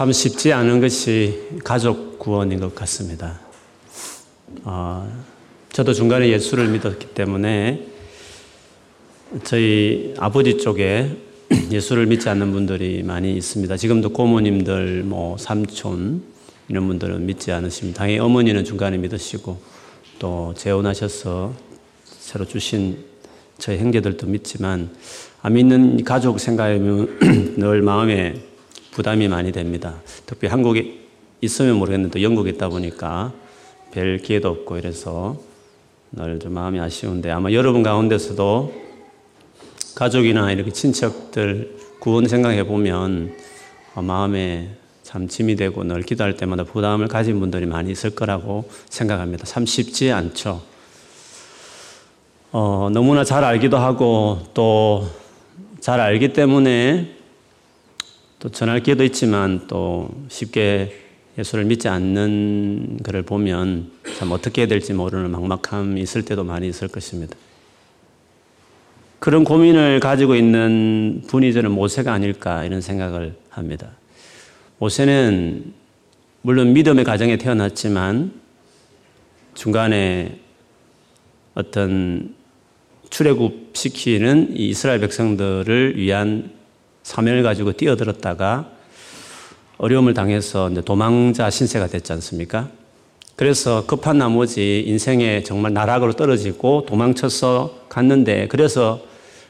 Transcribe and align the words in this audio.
참 0.00 0.12
쉽지 0.12 0.50
않은 0.54 0.80
것이 0.80 1.58
가족 1.62 2.18
구원인 2.18 2.58
것 2.58 2.74
같습니다. 2.74 3.38
어, 4.64 5.06
저도 5.72 5.92
중간에 5.92 6.30
예수를 6.30 6.68
믿었기 6.68 7.08
때문에 7.08 7.86
저희 9.44 10.14
아버지 10.16 10.56
쪽에 10.56 11.18
예수를 11.70 12.06
믿지 12.06 12.30
않는 12.30 12.50
분들이 12.50 13.02
많이 13.02 13.36
있습니다. 13.36 13.76
지금도 13.76 14.14
고모님들, 14.14 15.02
뭐 15.02 15.36
삼촌 15.36 16.22
이런 16.68 16.86
분들은 16.86 17.26
믿지 17.26 17.52
않으십니다. 17.52 17.98
당연히 17.98 18.20
어머니는 18.20 18.64
중간에 18.64 18.96
믿으시고 18.96 19.60
또 20.18 20.54
재혼하셔서 20.56 21.52
새로 22.04 22.46
주신 22.46 23.04
저희 23.58 23.76
형제들도 23.76 24.26
믿지만 24.28 24.88
안 25.42 25.52
믿는 25.52 26.04
가족 26.04 26.40
생각하면 26.40 27.18
늘 27.60 27.82
마음에 27.82 28.49
부담이 29.00 29.28
많이 29.28 29.50
됩니다. 29.50 29.94
특히 30.26 30.46
한국에 30.46 30.98
있으면 31.40 31.76
모르겠는데 31.76 32.22
영국에 32.22 32.50
있다 32.50 32.68
보니까 32.68 33.32
별 33.92 34.18
기회도 34.18 34.46
없고 34.50 34.76
이래서 34.76 35.38
늘 36.12 36.38
좀 36.38 36.52
마음이 36.52 36.78
아쉬운데 36.78 37.30
아마 37.30 37.50
여러분 37.50 37.82
가운데서도 37.82 38.74
가족이나 39.94 40.52
이렇게 40.52 40.70
친척들 40.70 41.76
구원 41.98 42.28
생각해 42.28 42.64
보면 42.66 43.34
마음에 43.94 44.68
참 45.02 45.28
짐이 45.28 45.56
되고 45.56 45.82
늘 45.82 46.02
기도할 46.02 46.36
때마다 46.36 46.64
부담을 46.64 47.08
가진 47.08 47.40
분들이 47.40 47.64
많이 47.64 47.90
있을 47.90 48.10
거라고 48.10 48.68
생각합니다. 48.90 49.46
참 49.46 49.64
쉽지 49.64 50.12
않죠. 50.12 50.60
어, 52.52 52.90
너무나 52.92 53.24
잘 53.24 53.44
알기도 53.44 53.78
하고 53.78 54.40
또 54.52 55.08
잘 55.80 55.98
알기 55.98 56.34
때문에 56.34 57.19
또 58.40 58.48
전할 58.48 58.82
기회도 58.82 59.04
있지만 59.04 59.66
또 59.68 60.08
쉽게 60.28 60.96
예수를 61.38 61.66
믿지 61.66 61.88
않는 61.88 62.98
그를 63.02 63.22
보면 63.22 63.90
참 64.18 64.32
어떻게 64.32 64.62
해야 64.62 64.68
될지 64.68 64.94
모르는 64.94 65.30
막막함이 65.30 66.00
있을 66.00 66.24
때도 66.24 66.42
많이 66.42 66.66
있을 66.66 66.88
것입니다. 66.88 67.36
그런 69.18 69.44
고민을 69.44 70.00
가지고 70.00 70.34
있는 70.34 71.22
분이 71.26 71.52
저는 71.52 71.70
모세가 71.70 72.12
아닐까 72.12 72.64
이런 72.64 72.80
생각을 72.80 73.34
합니다. 73.50 73.90
모세는 74.78 75.74
물론 76.40 76.72
믿음의 76.72 77.04
가정에 77.04 77.36
태어났지만 77.36 78.32
중간에 79.52 80.38
어떤 81.54 82.34
출애굽 83.10 83.72
시키는 83.74 84.56
이스라엘 84.56 85.00
백성들을 85.00 85.98
위한 85.98 86.59
사명을 87.02 87.42
가지고 87.42 87.72
뛰어들었다가 87.72 88.70
어려움을 89.78 90.14
당해서 90.14 90.70
도망자 90.84 91.48
신세가 91.48 91.86
됐지 91.86 92.12
않습니까? 92.12 92.68
그래서 93.36 93.86
급한 93.86 94.18
나머지 94.18 94.84
인생에 94.86 95.42
정말 95.42 95.72
나락으로 95.72 96.12
떨어지고 96.12 96.84
도망쳐서 96.86 97.86
갔는데 97.88 98.48
그래서 98.48 99.00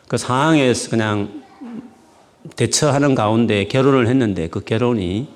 그 0.06 0.16
상황에서 0.16 0.90
그냥 0.90 1.42
대처하는 2.54 3.14
가운데 3.14 3.66
결혼을 3.66 4.06
했는데 4.06 4.48
그 4.48 4.60
결혼이 4.60 5.28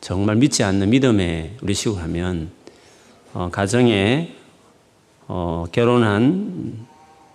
정말 0.00 0.36
믿지 0.36 0.62
않는 0.62 0.90
믿음의 0.90 1.56
우리 1.62 1.74
식으로 1.74 2.00
하면 2.02 2.50
어, 3.34 3.48
가정에 3.50 4.34
어, 5.26 5.64
결혼한 5.72 6.86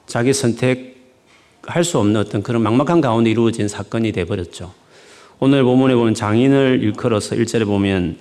자기 0.08 0.34
선택 0.34 0.91
할 1.64 1.84
수 1.84 2.00
없는 2.00 2.20
어떤 2.20 2.44
그런 2.44 2.62
막막한 2.64 3.02
가운데 3.02 3.30
이루어진 3.30 3.68
사건이 3.68 4.12
돼버렸죠. 4.12 4.74
오늘 5.40 5.64
본문에 5.64 5.96
보면 5.96 6.14
장인을 6.14 6.80
일컬어서 6.84 7.36
1절에 7.36 7.66
보면 7.66 8.18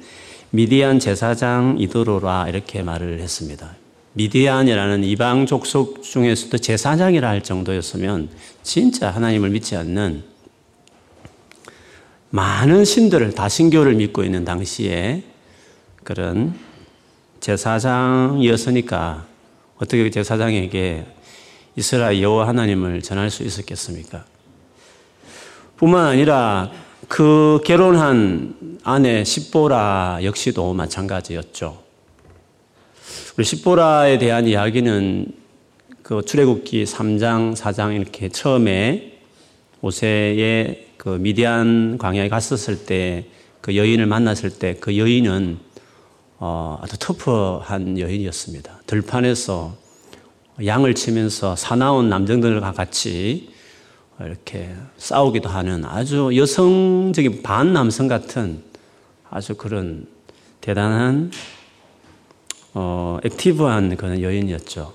미디안 0.50 0.98
제사장 0.98 1.76
이도로라 1.78 2.48
이렇게 2.48 2.82
말을 2.82 3.20
했습니다. 3.20 3.76
미디안이라는 4.14 5.04
이방 5.04 5.46
족속 5.46 6.02
중에서도 6.02 6.58
제사장이라 6.58 7.28
할 7.28 7.42
정도였으면 7.42 8.28
진짜 8.62 9.10
하나님을 9.10 9.50
믿지 9.50 9.76
않는 9.76 10.24
많은 12.30 12.84
신들을 12.84 13.32
다 13.34 13.48
신교를 13.48 13.94
믿고 13.94 14.24
있는 14.24 14.44
당시에 14.44 15.22
그런 16.02 16.54
제사장이었으니까 17.40 19.26
어떻게 19.78 20.10
제사장에게 20.10 21.06
이스라엘 21.80 22.22
여호와 22.22 22.46
하나님을 22.48 23.02
전할 23.02 23.30
수 23.30 23.42
있었겠습니까? 23.42 24.24
뿐만 25.76 26.06
아니라 26.06 26.70
그 27.08 27.60
결혼한 27.64 28.78
아내 28.84 29.24
십보라 29.24 30.20
역시도 30.22 30.72
마찬가지였죠. 30.74 31.82
우리 33.36 33.44
십보라에 33.44 34.18
대한 34.18 34.46
이야기는 34.46 35.32
그 36.02 36.22
출애굽기 36.24 36.84
3장, 36.84 37.56
4장 37.56 37.94
이렇게 37.94 38.28
처음에 38.28 39.18
오세의 39.80 40.86
그 40.96 41.08
미디안 41.08 41.98
광야에 41.98 42.28
갔었을 42.28 42.84
때 42.86 43.40
그 43.60 43.76
여인을 43.76 44.06
만났을 44.06 44.50
때 44.50 44.76
그 44.80 44.96
여인은 44.96 45.58
어, 46.38 46.78
아주 46.80 46.96
터프한 46.98 47.98
여인이었습니다. 47.98 48.82
들판에서 48.86 49.76
양을 50.64 50.94
치면서 50.94 51.56
사나운 51.56 52.08
남정들과 52.08 52.72
같이 52.72 53.50
이렇게 54.20 54.70
싸우기도 54.98 55.48
하는 55.48 55.84
아주 55.84 56.30
여성적인 56.34 57.42
반남성 57.42 58.08
같은 58.08 58.62
아주 59.30 59.54
그런 59.54 60.06
대단한 60.60 61.30
어, 62.74 63.18
액티브한 63.24 63.96
그런 63.96 64.20
여인이었죠. 64.20 64.92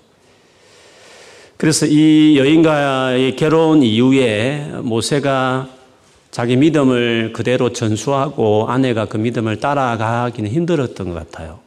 그래서 1.58 1.86
이 1.86 2.38
여인과의 2.38 3.36
결혼 3.36 3.82
이후에 3.82 4.72
모세가 4.84 5.70
자기 6.30 6.58
믿음을 6.58 7.32
그대로 7.34 7.72
전수하고 7.72 8.68
아내가 8.68 9.06
그 9.06 9.18
믿음을 9.18 9.60
따라가기는 9.60 10.52
힘들었던 10.52 11.08
것 11.08 11.14
같아요. 11.14 11.60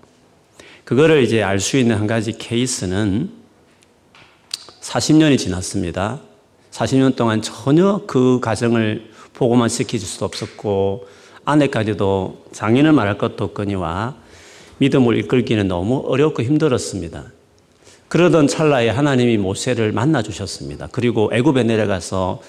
그거를 0.85 1.23
이제 1.23 1.43
알 1.43 1.59
수 1.59 1.79
있는 1.79 1.97
한 1.97 2.07
가지 2.07 2.37
케이스는 2.37 3.38
40년이 4.89 5.37
지났습니다. 5.37 6.21
40년 6.71 7.15
동안 7.15 7.43
전혀 7.43 8.01
그 8.07 8.41
가정을 8.41 9.11
보고만 9.35 9.69
시켜줄 9.69 10.09
수도 10.09 10.25
없었고 10.25 11.07
아내까지도 11.45 12.45
장인을 12.53 12.93
말할 12.93 13.19
것도 13.19 13.45
없거니와 13.45 14.17
믿음을 14.79 15.19
이끌기는 15.19 15.69
너무 15.69 16.05
어렵고 16.07 16.43
힘들었습니다. 16.43 17.25
그러던 18.09 18.47
찰나에 18.47 18.89
하나님이 18.89 19.37
모세를 19.37 19.93
만나 19.93 20.23
주셨습니다. 20.23 20.89
그리고 20.91 21.31
애굽에 21.35 21.65
내려가서 21.65 22.41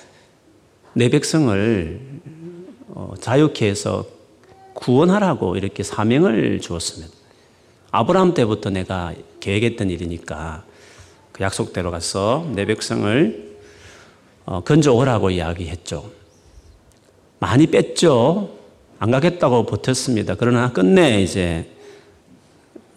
내 0.93 1.09
백성을 1.09 1.99
어, 2.87 3.13
자유케 3.19 3.67
해서 3.67 4.05
구원하라고 4.75 5.57
이렇게 5.57 5.83
사명을 5.83 6.61
주었습니다. 6.61 7.13
아브라함 7.91 8.33
때부터 8.33 8.69
내가 8.69 9.13
계획했던 9.41 9.89
일이니까 9.89 10.68
그 11.39 11.43
약속대로 11.43 11.89
가서 11.89 12.45
내 12.53 12.65
백성을 12.65 13.55
어, 14.45 14.61
건져오라고 14.61 15.29
이야기했죠. 15.29 16.11
많이 17.39 17.67
뺐죠. 17.67 18.57
안 18.99 19.11
가겠다고 19.11 19.65
버텼습니다. 19.65 20.35
그러나 20.35 20.73
끝내 20.73 21.21
이제 21.21 21.71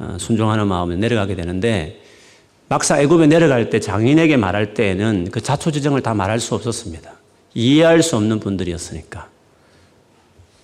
어, 0.01 0.17
순종하는 0.19 0.67
마음에 0.67 0.97
내려가게 0.97 1.37
되는데 1.37 2.01
막상 2.69 3.01
애굽에 3.01 3.29
내려갈 3.29 3.71
때 3.71 3.79
장인에게 3.79 4.37
말할 4.37 4.75
때에는 4.75 5.29
그 5.31 5.41
자초지정을 5.41 6.03
다 6.03 6.13
말할 6.13 6.41
수 6.41 6.57
없었습니다. 6.57 7.13
이해할 7.55 8.03
수 8.03 8.17
없는 8.17 8.41
분들이었으니까. 8.41 9.29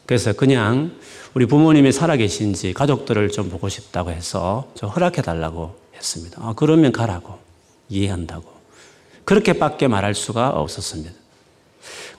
그래서 0.05 0.33
그냥 0.33 0.91
우리 1.35 1.47
부모님이 1.47 1.93
살아계신지 1.93 2.73
가족들을 2.73 3.31
좀 3.31 3.51
보고 3.51 3.69
싶다고 3.69 4.11
해서 4.11 4.67
저 4.75 4.89
허락해 4.89 5.23
달라고 5.23 5.77
했습니다. 5.95 6.41
아, 6.43 6.55
그러면 6.57 6.91
가라고. 6.91 7.48
이해한다고. 7.89 8.59
그렇게밖에 9.25 9.89
말할 9.89 10.15
수가 10.15 10.51
없었습니다. 10.51 11.13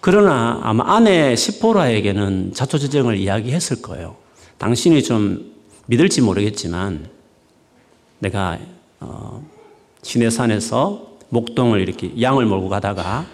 그러나 0.01 0.60
아마 0.63 0.95
아내 0.95 1.36
시포라에게는 1.36 2.54
자초지정을 2.54 3.18
이야기했을 3.18 3.81
거예요. 3.81 4.16
당신이 4.57 5.04
좀 5.04 5.54
믿을지 5.88 6.21
모르겠지만 6.21 7.10
내가 8.19 8.60
어, 9.00 9.45
시내산에서 10.04 11.18
목동을 11.30 11.81
이렇게 11.81 12.13
양을 12.21 12.45
몰고 12.45 12.69
가다가 12.69 13.25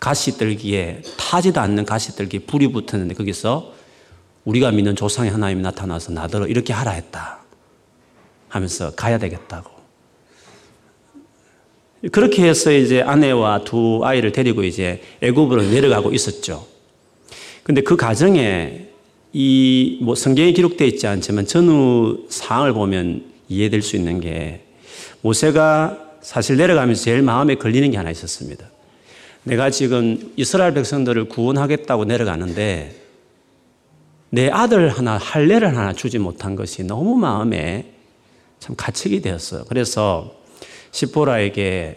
가시떨기에 0.00 1.02
타지도 1.16 1.60
않는 1.60 1.84
가시떨기에 1.84 2.40
불이 2.40 2.72
붙었는데 2.72 3.14
거기서 3.14 3.72
우리가 4.44 4.70
믿는 4.70 4.96
조상의 4.96 5.30
하나님이 5.30 5.62
나타나서 5.62 6.12
나더러 6.12 6.46
이렇게 6.46 6.72
하라 6.72 6.92
했다 6.92 7.40
하면서 8.48 8.94
가야 8.94 9.18
되겠다고 9.18 9.77
그렇게 12.12 12.48
해서 12.48 12.72
이제 12.72 13.02
아내와 13.02 13.64
두 13.64 14.00
아이를 14.04 14.32
데리고 14.32 14.62
이제 14.62 15.02
애굽으로 15.20 15.62
내려가고 15.62 16.12
있었죠. 16.12 16.66
근데 17.62 17.82
그 17.82 17.96
과정에 17.96 18.86
이 19.32 19.98
뭐 20.00 20.14
성경에 20.14 20.52
기록되어 20.52 20.86
있지 20.86 21.06
않지만 21.06 21.46
전후 21.46 22.24
사항을 22.28 22.72
보면 22.72 23.24
이해될 23.48 23.82
수 23.82 23.96
있는 23.96 24.20
게 24.20 24.62
모세가 25.20 25.98
사실 26.22 26.56
내려가면서 26.56 27.02
제일 27.02 27.22
마음에 27.22 27.56
걸리는 27.56 27.90
게 27.90 27.96
하나 27.96 28.10
있었습니다. 28.10 28.70
내가 29.44 29.70
지금 29.70 30.32
이스라엘 30.36 30.74
백성들을 30.74 31.28
구원하겠다고 31.28 32.04
내려가는데 32.04 32.94
내 34.30 34.50
아들 34.50 34.88
하나 34.90 35.16
할례를 35.16 35.76
하나 35.76 35.92
주지 35.92 36.18
못한 36.18 36.54
것이 36.54 36.84
너무 36.84 37.16
마음에 37.16 37.92
참 38.60 38.76
가책이 38.76 39.22
되었어요. 39.22 39.64
그래서 39.68 40.37
시포라에게 40.98 41.96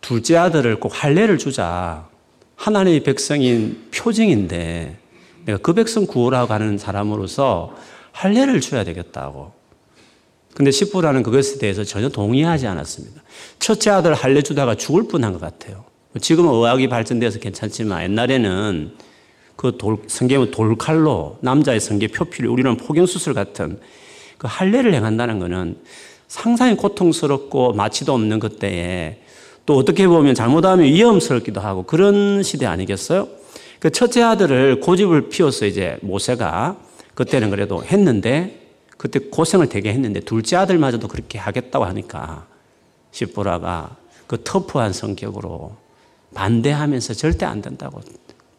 둘째 0.00 0.36
아들을 0.36 0.80
꼭 0.80 0.92
할례를 0.92 1.38
주자. 1.38 2.08
하나님의 2.56 3.04
백성인 3.04 3.88
표징인데 3.94 4.96
내가 5.44 5.58
그 5.58 5.72
백성 5.72 6.06
구호라고 6.06 6.52
하는 6.52 6.76
사람으로서 6.76 7.76
할례를 8.10 8.60
줘야 8.60 8.82
되겠다고. 8.82 9.52
근데 10.54 10.70
시포라는 10.70 11.22
그것에 11.22 11.58
대해서 11.58 11.84
전혀 11.84 12.08
동의하지 12.08 12.66
않았습니다. 12.66 13.22
첫째 13.58 13.90
아들 13.90 14.14
할례 14.14 14.42
주다가 14.42 14.74
죽을 14.74 15.06
뻔한 15.06 15.32
것 15.32 15.40
같아요. 15.40 15.84
지금은 16.20 16.52
의학이 16.52 16.88
발전돼서 16.88 17.38
괜찮지만 17.38 18.02
옛날에는 18.04 18.96
그 19.56 19.76
돌, 19.78 19.98
성경은 20.08 20.50
돌칼로 20.50 21.38
남자의 21.40 21.78
성계 21.80 22.08
표피를 22.08 22.50
우리는 22.50 22.76
포경수술 22.76 23.34
같은 23.34 23.78
그 24.36 24.48
할례를 24.50 24.92
행한다는 24.94 25.38
것은 25.38 25.76
상당히 26.32 26.74
고통스럽고 26.76 27.74
마취도 27.74 28.14
없는 28.14 28.38
그때에 28.38 29.18
또 29.66 29.76
어떻게 29.76 30.08
보면 30.08 30.34
잘못하면 30.34 30.86
위험스럽기도 30.86 31.60
하고 31.60 31.82
그런 31.82 32.42
시대 32.42 32.64
아니겠어요? 32.64 33.28
그 33.78 33.90
첫째 33.90 34.22
아들을 34.22 34.80
고집을 34.80 35.28
피워서 35.28 35.66
이제 35.66 35.98
모세가 36.00 36.78
그때는 37.14 37.50
그래도 37.50 37.84
했는데 37.84 38.66
그때 38.96 39.18
고생을 39.18 39.68
되게 39.68 39.92
했는데 39.92 40.20
둘째 40.20 40.56
아들마저도 40.56 41.06
그렇게 41.06 41.38
하겠다고 41.38 41.84
하니까 41.84 42.46
시보라가 43.10 43.96
그 44.26 44.42
터프한 44.42 44.94
성격으로 44.94 45.76
반대하면서 46.32 47.12
절대 47.12 47.44
안 47.44 47.60
된다고 47.60 48.00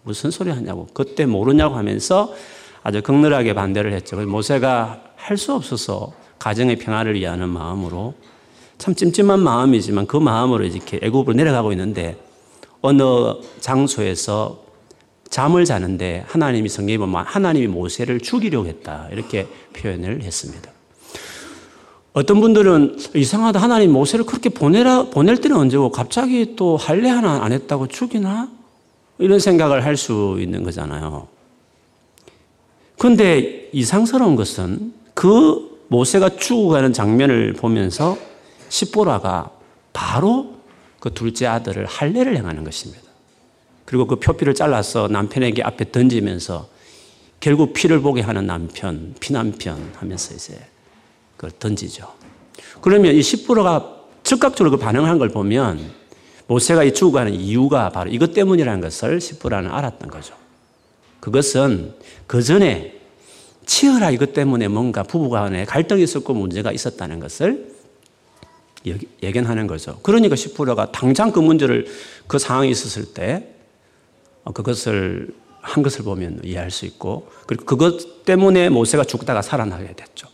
무슨 0.03 0.29
소리 0.29 0.51
하냐고 0.51 0.87
그때 0.93 1.25
모르냐고 1.25 1.73
하면서 1.73 2.31
아주 2.83 3.01
극렬하게 3.01 3.55
반대를 3.55 3.93
했죠. 3.93 4.17
모세가 4.17 5.01
할 5.15 5.37
수 5.37 5.53
없어서 5.53 6.13
가정의 6.43 6.75
평화를 6.75 7.15
위하는 7.15 7.47
마음으로 7.47 8.15
참 8.77 8.93
찜찜한 8.93 9.39
마음이지만 9.39 10.07
그 10.07 10.17
마음으로 10.17 10.65
이렇게 10.65 10.99
애굽으로 11.01 11.33
내려가고 11.37 11.71
있는데 11.71 12.17
어느 12.81 13.01
장소에서 13.61 14.61
잠을 15.29 15.63
자는데 15.63 16.25
하나님이 16.27 16.67
성경에 16.67 16.97
보면 16.97 17.23
하나님이 17.25 17.67
모세를 17.67 18.19
죽이려고 18.19 18.67
했다 18.67 19.07
이렇게 19.13 19.47
표현을 19.71 20.21
했습니다. 20.21 20.69
어떤 22.11 22.41
분들은 22.41 22.97
이상하다 23.15 23.61
하나님 23.61 23.93
모세를 23.93 24.25
그렇게 24.25 24.49
보내라 24.49 25.11
보낼 25.11 25.37
때는 25.37 25.55
언제고 25.55 25.93
갑자기 25.93 26.57
또 26.57 26.75
할례 26.75 27.07
하나 27.07 27.41
안 27.41 27.53
했다고 27.53 27.87
죽이나 27.87 28.49
이런 29.17 29.39
생각을 29.39 29.85
할 29.85 29.95
수 29.95 30.37
있는 30.41 30.63
거잖아요. 30.63 31.25
그런데 32.97 33.69
이상스러운 33.71 34.35
것은 34.35 34.93
그 35.13 35.72
모세가 35.93 36.37
죽어가는 36.37 36.91
장면을 36.91 37.53
보면서 37.53 38.17
십보라가 38.69 39.51
바로 39.93 40.55
그 40.99 41.13
둘째 41.13 41.45
아들을 41.45 41.85
할례를 41.85 42.35
행하는 42.35 42.63
것입니다. 42.63 43.03
그리고 43.85 44.07
그 44.07 44.15
표피를 44.15 44.55
잘라서 44.55 45.07
남편에게 45.07 45.61
앞에 45.61 45.91
던지면서 45.91 46.67
결국 47.39 47.73
피를 47.73 48.01
보게 48.01 48.21
하는 48.21 48.47
남편, 48.47 49.13
피남편 49.19 49.91
하면서 49.97 50.33
이제 50.33 50.59
그걸 51.37 51.51
던지죠. 51.59 52.11
그러면 52.81 53.13
이 53.13 53.21
십보라가 53.21 53.97
즉각적으로 54.23 54.71
그 54.71 54.77
반응한 54.83 55.19
걸 55.19 55.29
보면 55.29 55.91
모세가 56.47 56.85
이 56.85 56.93
죽어가는 56.93 57.35
이유가 57.35 57.89
바로 57.89 58.09
이것 58.09 58.33
때문이라는 58.33 58.81
것을 58.81 59.21
십보라는 59.21 59.69
알았던 59.69 60.09
거죠. 60.09 60.33
그것은 61.19 61.93
그 62.25 62.41
전에 62.41 63.02
치열하 63.65 64.11
이것 64.11 64.33
때문에 64.33 64.67
뭔가 64.67 65.03
부부간에 65.03 65.65
갈등이 65.65 66.03
있었고 66.03 66.33
문제가 66.33 66.71
있었다는 66.71 67.19
것을 67.19 67.73
예견하는 69.21 69.67
거죠. 69.67 69.99
그러니까 70.03 70.35
십보라가 70.35 70.91
당장 70.91 71.31
그 71.31 71.39
문제를 71.39 71.87
그 72.27 72.37
상황이 72.37 72.69
있었을 72.69 73.13
때 73.13 73.47
어, 74.43 74.51
그것을 74.51 75.29
한 75.61 75.81
것을 75.81 76.03
보면 76.03 76.41
이해할 76.43 76.69
수 76.71 76.85
있고 76.85 77.29
그리고 77.47 77.63
그것 77.65 78.25
때문에 78.25 78.69
모세가 78.69 79.05
죽다가 79.05 79.41
살아나게 79.41 79.93
됐죠. 79.95 80.27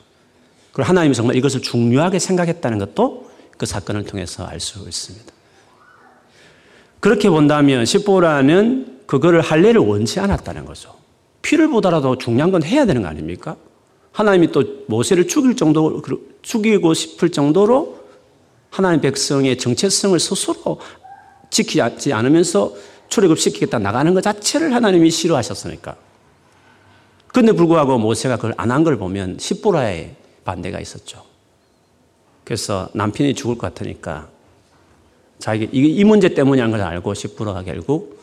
그리고 0.72 0.88
하나님이 0.90 1.14
정말 1.14 1.36
이것을 1.36 1.62
중요하게 1.62 2.18
생각했다는 2.18 2.80
것도 2.80 3.30
그 3.58 3.66
사건을 3.66 4.06
통해서 4.06 4.46
알 4.46 4.60
수 4.60 4.80
있습니다. 4.88 5.34
그렇게 7.00 7.30
본다면 7.30 7.86
십보라는 7.86 9.02
그거를 9.06 9.42
할례를 9.42 9.82
원치 9.82 10.20
않았다는 10.20 10.66
거죠. 10.66 10.96
피를 11.42 11.68
보더라도 11.70 12.18
중요한 12.18 12.52
건 12.52 12.64
해야 12.64 12.86
되는 12.86 13.02
거 13.02 13.08
아닙니까? 13.08 13.56
하나님이 14.12 14.52
또 14.52 14.64
모세를 14.88 15.28
죽일 15.28 15.56
정도 15.56 16.02
죽이고 16.42 16.94
싶을 16.94 17.30
정도로 17.32 18.00
하나님 18.70 19.02
백성의 19.02 19.58
정체성을 19.58 20.20
스스로 20.20 20.80
지키지 21.50 22.14
않으면서 22.14 22.74
출애굽시키겠다 23.10 23.80
나가는 23.80 24.14
것 24.14 24.22
자체를 24.22 24.74
하나님이 24.74 25.10
싫어하셨으니까. 25.10 25.96
그런데 27.28 27.52
불구하고 27.54 27.98
모세가 27.98 28.36
그걸 28.38 28.54
안 28.58 28.72
한 28.72 28.84
걸 28.84 28.98
보면 28.98 29.38
십보라의 29.40 30.16
반대가 30.46 30.80
있었죠. 30.80 31.24
그래서 32.44 32.90
남편이 32.94 33.36
죽을 33.36 33.56
것 33.58 33.74
같으니까 33.74 34.30
자기 35.38 35.70
이 35.72 36.04
문제 36.04 36.34
때문이라는 36.34 36.72
걸 36.78 36.86
알고 36.86 37.14
십보라가 37.14 37.64
결국 37.64 38.20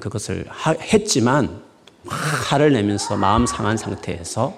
그것을 0.00 0.46
했지만 0.92 1.62
화를 2.08 2.72
내면서 2.72 3.16
마음 3.16 3.46
상한 3.46 3.76
상태에서 3.76 4.54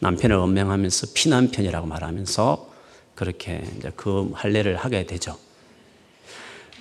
남편을 0.00 0.36
원명하면서 0.36 1.08
피남편이라고 1.14 1.86
말하면서 1.86 2.68
그렇게 3.14 3.62
이제 3.78 3.90
그 3.94 4.30
할례를 4.34 4.76
하게 4.76 5.06
되죠. 5.06 5.36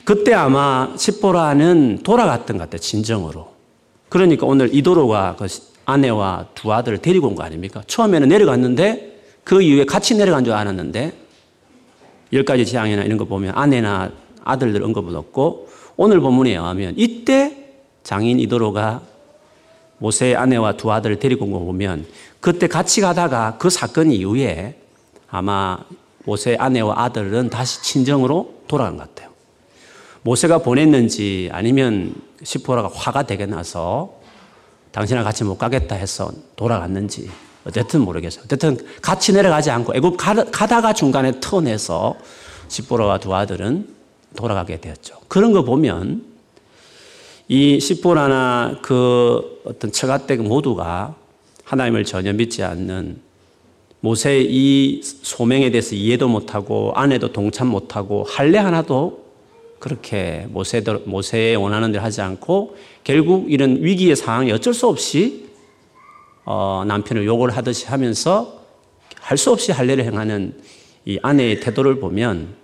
그때 0.03 0.33
아마 0.33 0.93
십보라는 0.97 2.01
돌아갔던 2.03 2.57
것 2.57 2.63
같아요, 2.63 2.79
진정으로. 2.79 3.51
그러니까 4.09 4.45
오늘 4.45 4.73
이도로가 4.73 5.35
그 5.37 5.47
아내와 5.85 6.47
두 6.55 6.73
아들을 6.73 6.97
데리고 6.99 7.27
온 7.27 7.35
거 7.35 7.43
아닙니까? 7.43 7.83
처음에는 7.85 8.27
내려갔는데 8.27 9.21
그 9.43 9.61
이후에 9.61 9.85
같이 9.85 10.15
내려간 10.15 10.43
줄 10.43 10.53
알았는데 10.53 11.13
열 12.33 12.45
가지 12.45 12.65
재앙이나 12.65 13.03
이런 13.03 13.17
거 13.17 13.25
보면 13.25 13.53
아내나 13.55 14.11
아들들 14.43 14.83
언급은 14.83 15.15
없고 15.15 15.69
오늘 15.97 16.19
본문에 16.19 16.51
의하면 16.51 16.93
이때 16.97 17.73
장인 18.03 18.39
이도로가 18.39 19.01
모세의 20.01 20.35
아내와 20.35 20.77
두 20.77 20.91
아들을 20.91 21.19
데리고 21.19 21.45
온 21.45 21.51
거 21.51 21.59
보면 21.59 22.05
그때 22.39 22.67
같이 22.67 23.01
가다가 23.01 23.57
그 23.59 23.69
사건 23.69 24.11
이후에 24.11 24.79
아마 25.29 25.77
모세의 26.25 26.57
아내와 26.57 27.03
아들은 27.03 27.49
다시 27.49 27.81
친정으로 27.83 28.61
돌아간 28.67 28.97
것 28.97 29.07
같아요. 29.09 29.29
모세가 30.23 30.59
보냈는지 30.59 31.49
아니면 31.51 32.15
시포라가 32.43 32.89
화가 32.93 33.23
되게 33.23 33.45
나서 33.45 34.13
당신과 34.91 35.23
같이 35.23 35.43
못 35.43 35.57
가겠다 35.57 35.95
해서 35.95 36.31
돌아갔는지 36.55 37.29
어쨌든 37.63 38.01
모르겠어요. 38.01 38.43
어쨌든 38.45 38.77
같이 39.01 39.33
내려가지 39.33 39.69
않고 39.69 39.95
애굽 39.95 40.17
가다가 40.17 40.93
중간에 40.93 41.39
턴해서 41.39 42.15
시포라와 42.67 43.19
두 43.19 43.33
아들은 43.35 43.87
돌아가게 44.35 44.79
되었죠. 44.81 45.15
그런 45.27 45.51
거 45.53 45.63
보면 45.63 46.30
이 47.53 47.81
시포라나 47.81 48.79
그 48.81 49.59
어떤 49.65 49.91
처가댁 49.91 50.41
모두가 50.41 51.15
하나님을 51.65 52.05
전혀 52.05 52.31
믿지 52.31 52.63
않는 52.63 53.19
모세의 53.99 54.47
이 54.49 55.01
소명에 55.03 55.69
대해서 55.69 55.93
이해도 55.93 56.29
못하고 56.29 56.93
아내도 56.95 57.33
동참 57.33 57.67
못하고 57.67 58.23
할례 58.23 58.57
하나도 58.57 59.25
그렇게 59.79 60.45
모세들, 60.47 61.01
모세의 61.03 61.57
원하는 61.57 61.91
대로 61.91 62.01
하지 62.01 62.21
않고 62.21 62.77
결국 63.03 63.51
이런 63.51 63.83
위기의 63.83 64.15
상황에 64.15 64.53
어쩔 64.53 64.73
수 64.73 64.87
없이 64.87 65.49
어, 66.45 66.85
남편을 66.87 67.25
욕을 67.25 67.49
하듯이 67.49 67.85
하면서 67.87 68.61
할 69.19 69.37
수 69.37 69.51
없이 69.51 69.73
할례를 69.73 70.05
행하는 70.05 70.53
이 71.03 71.19
아내의 71.21 71.59
태도를 71.59 71.99
보면 71.99 72.55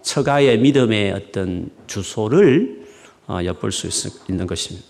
처가의 0.00 0.60
믿음의 0.60 1.12
어떤 1.12 1.68
주소를 1.86 2.83
어, 2.83 2.83
엿볼 3.28 3.72
수 3.72 3.86
있, 3.86 4.30
있는 4.30 4.46
것입니다. 4.46 4.86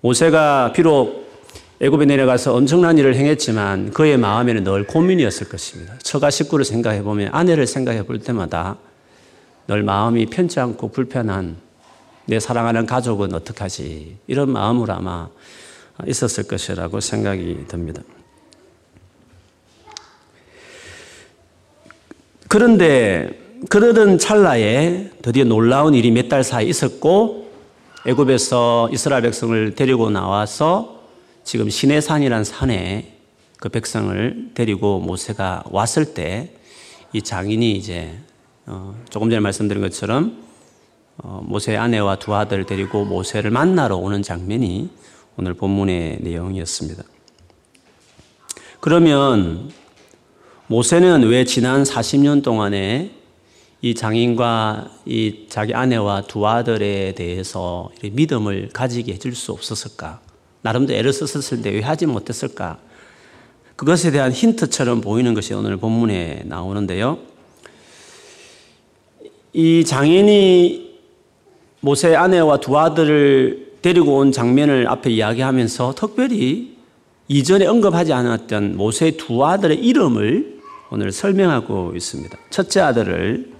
모세가 0.00 0.72
비록 0.72 1.28
애굽에 1.80 2.06
내려가서 2.06 2.54
엄청난 2.54 2.98
일을 2.98 3.14
행했지만 3.14 3.92
그의 3.92 4.18
마음에는 4.18 4.64
늘 4.64 4.86
고민이었을 4.86 5.48
것입니다. 5.48 5.96
처가 5.98 6.30
식구를 6.30 6.64
생각해 6.64 7.02
보면 7.02 7.30
아내를 7.32 7.66
생각해 7.66 8.04
볼 8.04 8.18
때마다 8.18 8.76
늘 9.68 9.82
마음이 9.82 10.26
편치 10.26 10.58
않고 10.58 10.88
불편한 10.88 11.56
내 12.26 12.40
사랑하는 12.40 12.84
가족은 12.84 13.32
어떡하지? 13.32 14.18
이런 14.26 14.50
마음으로 14.50 14.92
아마 14.92 15.28
있었을 16.06 16.44
것이라고 16.44 17.00
생각이 17.00 17.64
듭니다. 17.68 18.02
그런데 22.48 23.47
그러던 23.68 24.18
찰나에 24.18 25.10
드디어 25.22 25.44
놀라운 25.44 25.94
일이 25.94 26.10
몇 26.10 26.28
달 26.28 26.44
사이 26.44 26.68
있었고 26.68 27.48
애굽에서 28.06 28.90
이스라엘 28.92 29.22
백성을 29.22 29.74
데리고 29.74 30.10
나와서 30.10 31.02
지금 31.44 31.68
시내산이란 31.68 32.44
산에 32.44 33.16
그 33.58 33.68
백성을 33.68 34.50
데리고 34.54 35.00
모세가 35.00 35.64
왔을 35.70 36.14
때 36.14 36.54
이 37.14 37.22
장인이 37.22 37.72
이제 37.72 38.18
어 38.66 38.94
조금 39.08 39.30
전에 39.30 39.40
말씀드린 39.40 39.82
것처럼 39.82 40.36
어 41.16 41.40
모세의 41.42 41.78
아내와 41.78 42.16
두 42.16 42.34
아들을 42.34 42.66
데리고 42.66 43.06
모세를 43.06 43.50
만나러 43.50 43.96
오는 43.96 44.22
장면이 44.22 44.90
오늘 45.38 45.54
본문의 45.54 46.18
내용이었습니다. 46.20 47.02
그러면 48.80 49.70
모세는 50.66 51.22
왜 51.22 51.46
지난 51.46 51.82
40년 51.82 52.42
동안에 52.42 53.12
이 53.80 53.94
장인과 53.94 54.90
이 55.06 55.46
자기 55.48 55.72
아내와 55.72 56.22
두 56.22 56.46
아들에 56.48 57.14
대해서 57.14 57.90
믿음을 58.02 58.70
가지게 58.72 59.12
해줄 59.12 59.34
수 59.36 59.52
없었을까? 59.52 60.20
나름대로 60.62 60.98
애를 60.98 61.12
썼을 61.12 61.62
때 61.62 61.70
왜 61.70 61.80
하지 61.80 62.06
못했을까? 62.06 62.78
그것에 63.76 64.10
대한 64.10 64.32
힌트처럼 64.32 65.00
보이는 65.00 65.32
것이 65.34 65.54
오늘 65.54 65.76
본문에 65.76 66.42
나오는데요. 66.46 67.18
이 69.52 69.84
장인이 69.84 70.88
모세의 71.80 72.16
아내와 72.16 72.58
두 72.58 72.76
아들을 72.76 73.74
데리고 73.80 74.16
온 74.16 74.32
장면을 74.32 74.88
앞에 74.88 75.10
이야기하면서 75.10 75.94
특별히 75.94 76.76
이전에 77.28 77.66
언급하지 77.66 78.12
않았던 78.12 78.76
모세의 78.76 79.16
두 79.16 79.44
아들의 79.46 79.78
이름을 79.78 80.58
오늘 80.90 81.12
설명하고 81.12 81.92
있습니다. 81.94 82.36
첫째 82.50 82.80
아들을 82.80 83.57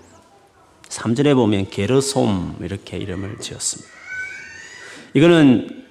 3절에 0.88 1.34
보면 1.34 1.70
게르솜 1.70 2.56
이렇게 2.60 2.96
이름을 2.96 3.38
지었습니다. 3.40 3.90
이거는 5.14 5.84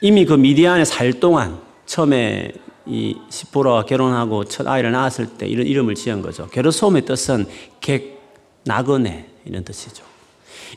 이미 0.00 0.24
그 0.24 0.34
미디안에 0.34 0.84
살 0.84 1.12
동안 1.14 1.60
처음에 1.86 2.52
이 2.86 3.16
시보라와 3.30 3.84
결혼하고 3.84 4.44
첫 4.44 4.66
아이를 4.66 4.92
낳았을 4.92 5.26
때 5.38 5.46
이런 5.46 5.66
이름을 5.66 5.94
지은 5.94 6.22
거죠. 6.22 6.48
게르솜의 6.48 7.06
뜻은 7.06 7.46
객, 7.80 8.20
나그네 8.64 9.26
이런 9.46 9.64
뜻이죠. 9.64 10.04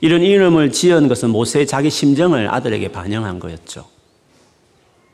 이런 0.01 0.21
이름을 0.21 0.71
지은 0.71 1.07
것은 1.07 1.29
모세의 1.31 1.67
자기 1.67 1.89
심정을 1.89 2.53
아들에게 2.53 2.91
반영한 2.91 3.39
거였죠. 3.39 3.85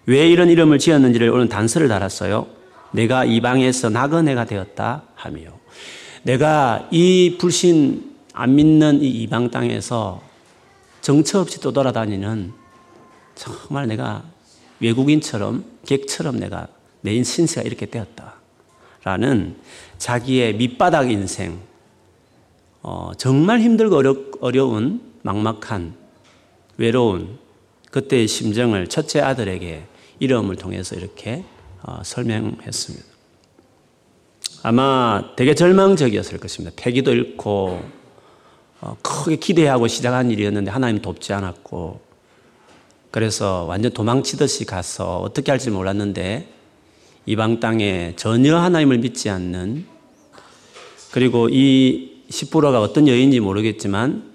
왜 0.06 0.30
이런 0.30 0.50
이름을 0.50 0.80
지었는지를 0.80 1.30
오늘 1.30 1.48
단서를 1.48 1.88
달았어요. 1.88 2.48
내가 2.92 3.26
이방에서 3.26 3.90
나그네가 3.90 4.46
되었다 4.46 5.04
하며 5.16 5.42
내가 6.24 6.88
이 6.92 7.38
불신 7.40 8.13
안 8.34 8.56
믿는 8.56 9.02
이 9.02 9.08
이방 9.24 9.52
땅에서 9.52 10.22
정처 11.02 11.40
없이 11.40 11.60
또 11.60 11.72
돌아다니는 11.72 12.52
정말 13.36 13.88
내가 13.88 14.24
외국인처럼 14.80 15.64
객처럼 15.86 16.40
내가 16.40 16.68
내 17.02 17.22
신세가 17.22 17.66
이렇게 17.66 17.86
되었다. 17.86 18.36
라는 19.04 19.58
자기의 19.98 20.56
밑바닥 20.56 21.12
인생, 21.12 21.60
어, 22.82 23.12
정말 23.18 23.60
힘들고 23.60 23.98
어려, 23.98 24.16
어려운 24.40 25.02
막막한 25.22 25.94
외로운 26.78 27.38
그때의 27.92 28.28
심정을 28.28 28.88
첫째 28.88 29.20
아들에게 29.20 29.86
이름을 30.20 30.56
통해서 30.56 30.96
이렇게 30.96 31.44
어, 31.82 32.02
설명했습니다. 32.04 33.06
아마 34.64 35.36
되게 35.36 35.54
절망적이었을 35.54 36.40
것입니다. 36.40 36.74
패기도 36.82 37.12
잃고 37.12 37.82
어, 37.82 38.03
크게 39.02 39.38
기대하고 39.38 39.88
시작한 39.88 40.32
일이었는데 40.32 40.72
하나님 40.72 41.02
돕지 41.02 41.34
않았고 41.34 42.02
그래서 43.12 43.66
완전 43.66 43.92
도망치듯이 43.92 44.66
가서 44.66 45.20
어떻게 45.20 45.52
할지 45.52 45.70
몰랐는데 45.70 46.48
이방 47.26 47.60
땅에 47.60 48.14
전혀 48.16 48.58
하나님을 48.58 48.98
믿지 48.98 49.30
않는 49.30 49.86
그리고 51.12 51.48
이 51.50 52.24
시부라가 52.30 52.82
어떤 52.82 53.08
여인인지 53.08 53.40
모르겠지만 53.40 54.32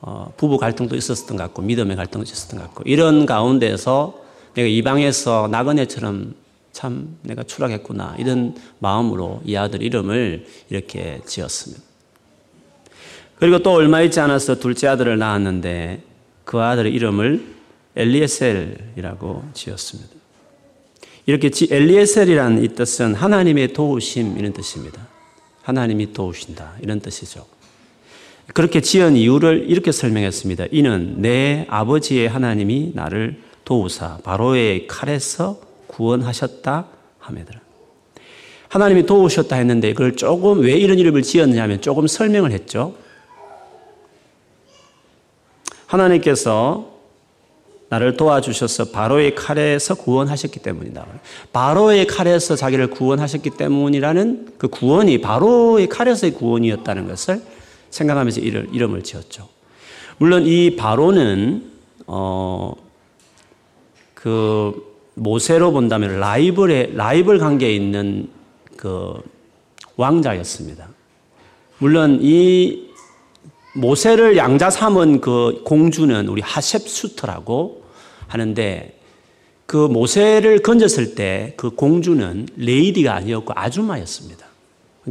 어, 0.00 0.32
부부 0.36 0.58
갈등도 0.58 0.96
있었던 0.96 1.36
것 1.36 1.42
같고 1.42 1.62
믿음의 1.62 1.96
갈등도 1.96 2.22
있었던 2.22 2.60
것 2.60 2.66
같고 2.66 2.84
이런 2.86 3.26
가운데서 3.26 4.20
내가 4.54 4.68
이방에서 4.68 5.48
나그네처럼 5.50 6.34
참 6.72 7.16
내가 7.22 7.42
추락했구나 7.42 8.16
이런 8.18 8.54
마음으로 8.78 9.40
이 9.44 9.56
아들 9.56 9.82
이름을 9.82 10.46
이렇게 10.70 11.20
지었습니다. 11.26 11.93
그리고 13.38 13.58
또 13.58 13.72
얼마 13.72 14.00
있지 14.02 14.20
않아서 14.20 14.58
둘째 14.58 14.86
아들을 14.88 15.18
낳았는데 15.18 16.02
그 16.44 16.60
아들의 16.60 16.92
이름을 16.92 17.54
엘리에셀이라고 17.96 19.44
지었습니다. 19.54 20.10
이렇게 21.26 21.50
엘리에셀이라는 21.70 22.64
이 22.64 22.68
뜻은 22.68 23.14
하나님의 23.14 23.72
도우심 23.72 24.36
이런 24.38 24.52
뜻입니다. 24.52 25.06
하나님이 25.62 26.12
도우신다 26.12 26.74
이런 26.82 27.00
뜻이죠. 27.00 27.46
그렇게 28.52 28.82
지은 28.82 29.16
이유를 29.16 29.66
이렇게 29.68 29.90
설명했습니다. 29.90 30.66
이는 30.70 31.14
내 31.22 31.66
아버지의 31.70 32.28
하나님이 32.28 32.92
나를 32.94 33.40
도우사 33.64 34.18
바로의 34.22 34.86
칼에서 34.86 35.60
구원하셨다 35.86 36.86
하매더라. 37.18 37.60
하나님이 38.68 39.06
도우셨다 39.06 39.56
했는데 39.56 39.92
그걸 39.94 40.16
조금 40.16 40.60
왜 40.60 40.72
이런 40.72 40.98
이름을 40.98 41.22
지었느냐면 41.22 41.80
조금 41.80 42.06
설명을 42.06 42.50
했죠. 42.52 42.94
하나님께서 45.94 46.94
나를 47.88 48.16
도와주셔서 48.16 48.86
바로의 48.90 49.34
칼에서 49.34 49.94
구원하셨기 49.94 50.60
때문이다. 50.60 51.06
바로의 51.52 52.06
칼에서 52.06 52.56
자기를 52.56 52.90
구원하셨기 52.90 53.50
때문이라는 53.50 54.54
그 54.58 54.68
구원이 54.68 55.20
바로의 55.20 55.88
칼에서의 55.88 56.34
구원이었다는 56.34 57.06
것을 57.08 57.42
생각하면서 57.90 58.40
이름을 58.40 59.02
지었죠. 59.02 59.48
물론 60.18 60.44
이 60.46 60.76
바로는 60.76 61.70
어, 62.06 62.74
그 64.14 64.94
모세로 65.14 65.72
본다면 65.72 66.18
라이벌의 66.18 66.96
라이벌 66.96 67.38
관계에 67.38 67.72
있는 67.72 68.28
그 68.76 69.14
왕자였습니다. 69.96 70.88
물론 71.78 72.18
이 72.22 72.93
모세를 73.74 74.36
양자 74.36 74.70
삼은 74.70 75.20
그 75.20 75.62
공주는 75.64 76.28
우리 76.28 76.40
하셉수트라고 76.42 77.82
하는데 78.28 78.98
그 79.66 79.76
모세를 79.76 80.60
건졌을 80.60 81.14
때 81.14 81.54
그 81.56 81.70
공주는 81.70 82.46
레이디가 82.56 83.14
아니었고 83.14 83.52
아주마였습니다. 83.56 84.46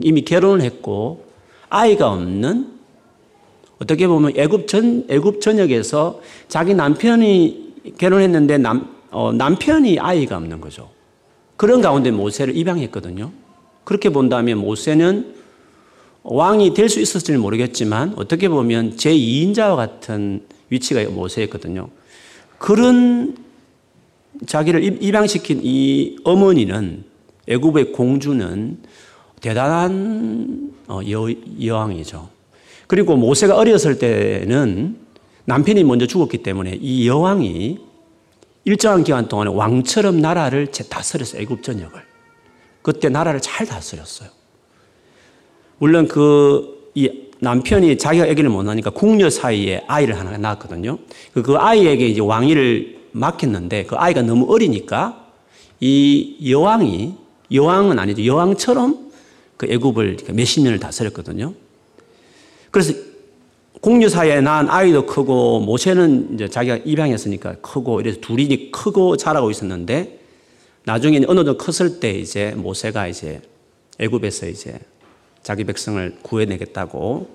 이미 0.02 0.24
결혼을 0.24 0.62
했고 0.62 1.26
아이가 1.70 2.12
없는 2.12 2.72
어떻게 3.80 4.08
보면 4.08 4.34
애굽 4.36 4.68
전 4.68 5.06
애굽 5.10 5.42
전역에서 5.42 6.22
자기 6.48 6.74
남편이 6.74 7.96
결혼했는데 7.98 8.60
남 8.60 8.94
어, 9.12 9.32
남편이 9.34 10.00
아이가 10.00 10.38
없는 10.38 10.62
거죠. 10.62 10.90
그런 11.58 11.82
가운데 11.82 12.12
모세를 12.12 12.56
입양했거든요. 12.56 13.32
그렇게 13.84 14.10
본다면 14.10 14.60
모세는 14.60 15.36
왕이 16.24 16.74
될 16.74 16.90
수 16.90 17.00
있었을지 17.00 17.38
모르겠지만 17.38 18.14
어떻게 18.16 18.48
보면 18.50 18.96
제2인자와 18.96 19.76
같은 19.76 20.46
위치가 20.70 21.04
모세였거든요. 21.10 21.90
그런 22.58 23.38
자기를 24.46 25.04
입양시킨 25.04 25.62
이 25.64 26.18
어머니는 26.24 27.04
애굽의 27.48 27.92
공주는 27.92 28.78
대단한 29.42 30.72
어, 30.88 31.02
여, 31.10 31.28
여왕이죠. 31.62 32.30
그리고 32.88 33.16
모세가 33.18 33.58
어렸을 33.58 34.00
때는 34.00 34.98
남편이 35.46 35.84
먼저 35.84 36.08
죽었기 36.08 36.40
때문에 36.40 36.80
이 36.82 37.08
여왕이 37.08 37.80
일정한 38.66 39.04
기간 39.04 39.28
동안에 39.28 39.52
왕처럼 39.54 40.22
나라를 40.22 40.68
다스렸어요. 40.68 41.42
애굽 41.42 41.64
전역을. 41.64 42.02
그때 42.82 43.10
나라를 43.10 43.42
잘 43.42 43.68
다스렸어요. 43.68 44.30
물론 45.78 46.08
그 46.08 46.74
이 46.96 47.10
남편이 47.40 47.98
자기가 47.98 48.26
아기를 48.26 48.50
못 48.50 48.64
낳으니까 48.64 48.92
궁녀 48.92 49.30
사이에 49.30 49.84
아이를 49.88 50.18
하나 50.18 50.38
낳았거든요. 50.38 50.98
그, 51.34 51.42
그 51.42 51.56
아이에게 51.58 52.08
이제 52.08 52.22
왕위를 52.22 53.00
맡겼는데 53.12 53.86
그 53.86 53.96
아이가 53.96 54.22
너무 54.22 54.52
어리니까 54.54 55.28
이 55.80 56.38
여왕이 56.50 57.16
여왕은 57.52 58.00
아니죠. 58.00 58.26
여왕처럼 58.26 59.12
그 59.58 59.68
애굽을 59.70 60.18
몇십 60.32 60.64
년을 60.64 60.80
다스렸거든요. 60.80 61.54
그래서 62.72 62.94
공유 63.82 64.08
사이에 64.08 64.40
난 64.40 64.70
아이도 64.70 65.06
크고 65.06 65.60
모세는 65.60 66.36
이제 66.36 66.48
자기가 66.48 66.78
입양했으니까 66.86 67.56
크고 67.62 68.00
이래서 68.00 68.22
둘이 68.22 68.72
크고 68.72 69.18
자라고 69.18 69.52
있었는데 69.52 70.20
나중에 70.86 71.18
어느 71.28 71.44
정도 71.44 71.58
컸을 71.58 72.00
때 72.00 72.12
이제 72.12 72.54
모세가 72.56 73.08
이제 73.08 73.42
애굽에서 74.00 74.48
이제 74.48 74.80
자기 75.44 75.66
백성을 75.66 76.18
구해내겠다고 76.22 77.30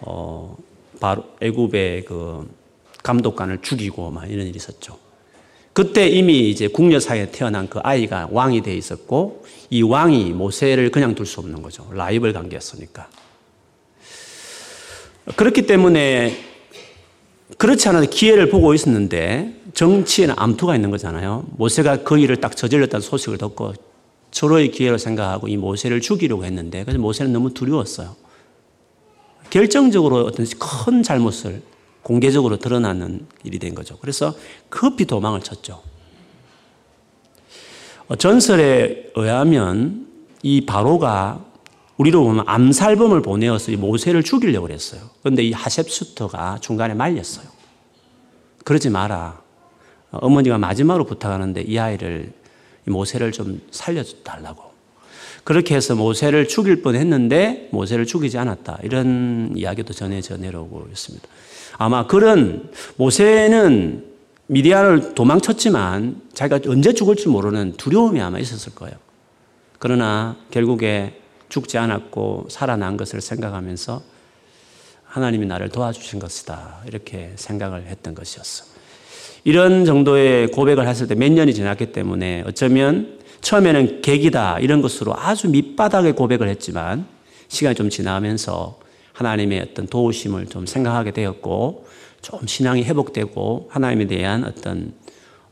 어 0.00 0.56
바로 1.00 1.24
애굽의 1.40 2.04
그 2.04 2.48
감독관을 3.02 3.62
죽이고 3.62 4.10
막 4.10 4.30
이런 4.30 4.46
일이 4.46 4.56
있었죠. 4.56 4.98
그때 5.72 6.08
이미 6.08 6.50
이제 6.50 6.66
궁녀 6.66 6.98
사이에 6.98 7.30
태어난 7.30 7.68
그 7.68 7.78
아이가 7.80 8.28
왕이 8.32 8.62
돼 8.62 8.76
있었고 8.76 9.44
이 9.70 9.82
왕이 9.82 10.32
모세를 10.32 10.90
그냥 10.90 11.14
둘 11.14 11.24
수 11.24 11.40
없는 11.40 11.62
거죠. 11.62 11.88
라이벌 11.92 12.32
관계였으니까. 12.32 13.08
그렇기 15.36 15.66
때문에 15.66 16.36
그렇지 17.58 17.88
않아도 17.88 18.08
기회를 18.10 18.50
보고 18.50 18.74
있었는데 18.74 19.54
정치에는 19.74 20.34
암투가 20.36 20.74
있는 20.74 20.90
거잖아요. 20.90 21.46
모세가 21.56 21.98
그 22.02 22.18
일을 22.18 22.38
딱 22.38 22.56
저질렀다는 22.56 23.00
소식을 23.00 23.38
듣고 23.38 23.74
서로의 24.30 24.70
기회로 24.70 24.98
생각하고 24.98 25.48
이 25.48 25.56
모세를 25.56 26.00
죽이려고 26.00 26.44
했는데 26.44 26.84
그래서 26.84 26.98
모세는 26.98 27.32
너무 27.32 27.54
두려웠어요. 27.54 28.16
결정적으로 29.50 30.24
어떤 30.24 30.46
큰 30.58 31.02
잘못을 31.02 31.62
공개적으로 32.02 32.58
드러나는 32.58 33.26
일이 33.44 33.58
된 33.58 33.74
거죠. 33.74 33.98
그래서 33.98 34.34
급히 34.68 35.04
도망을 35.04 35.40
쳤죠. 35.40 35.82
어, 38.08 38.16
전설에 38.16 39.10
의하면 39.14 40.06
이 40.42 40.64
바로가 40.64 41.44
우리로 41.98 42.22
보면 42.22 42.44
암살범을 42.46 43.22
보내어서 43.22 43.72
모세를 43.72 44.22
죽이려고 44.22 44.66
그랬어요. 44.66 45.02
그런데 45.20 45.42
이 45.42 45.52
하셉수터가 45.52 46.58
중간에 46.60 46.94
말렸어요. 46.94 47.46
그러지 48.64 48.88
마라. 48.90 49.40
어머니가 50.10 50.58
마지막으로 50.58 51.04
부탁하는데 51.04 51.62
이 51.62 51.78
아이를 51.78 52.32
모세를 52.88 53.32
좀 53.32 53.60
살려달라고. 53.70 54.68
그렇게 55.44 55.74
해서 55.74 55.94
모세를 55.94 56.46
죽일 56.46 56.82
뻔 56.82 56.94
했는데 56.94 57.68
모세를 57.72 58.04
죽이지 58.04 58.36
않았다. 58.36 58.80
이런 58.82 59.52
이야기도 59.56 59.94
전해져 59.94 60.36
내려오고 60.36 60.88
있습니다. 60.90 61.26
아마 61.78 62.06
그런 62.06 62.70
모세는 62.96 64.04
미디안을 64.48 65.14
도망쳤지만 65.14 66.22
자기가 66.34 66.70
언제 66.70 66.92
죽을지 66.92 67.28
모르는 67.28 67.74
두려움이 67.76 68.20
아마 68.20 68.38
있었을 68.38 68.74
거예요. 68.74 68.96
그러나 69.78 70.36
결국에 70.50 71.20
죽지 71.48 71.78
않았고 71.78 72.48
살아난 72.50 72.96
것을 72.96 73.20
생각하면서 73.20 74.02
하나님이 75.04 75.46
나를 75.46 75.70
도와주신 75.70 76.18
것이다. 76.18 76.82
이렇게 76.86 77.32
생각을 77.36 77.86
했던 77.86 78.14
것이었어. 78.14 78.77
이런 79.48 79.86
정도의 79.86 80.48
고백을 80.48 80.86
했을 80.86 81.06
때 81.06 81.14
몇 81.14 81.32
년이 81.32 81.54
지났기 81.54 81.92
때문에 81.92 82.44
어쩌면 82.46 83.18
처음에는 83.40 84.02
계기다 84.02 84.58
이런 84.58 84.82
것으로 84.82 85.14
아주 85.16 85.48
밑바닥의 85.48 86.12
고백을 86.12 86.50
했지만 86.50 87.06
시간이 87.48 87.74
좀 87.74 87.88
지나면서 87.88 88.78
하나님의 89.14 89.68
어떤 89.70 89.86
도우심을 89.86 90.48
좀 90.48 90.66
생각하게 90.66 91.12
되었고 91.12 91.86
좀 92.20 92.46
신앙이 92.46 92.84
회복되고 92.84 93.68
하나님에 93.70 94.06
대한 94.06 94.44
어떤 94.44 94.92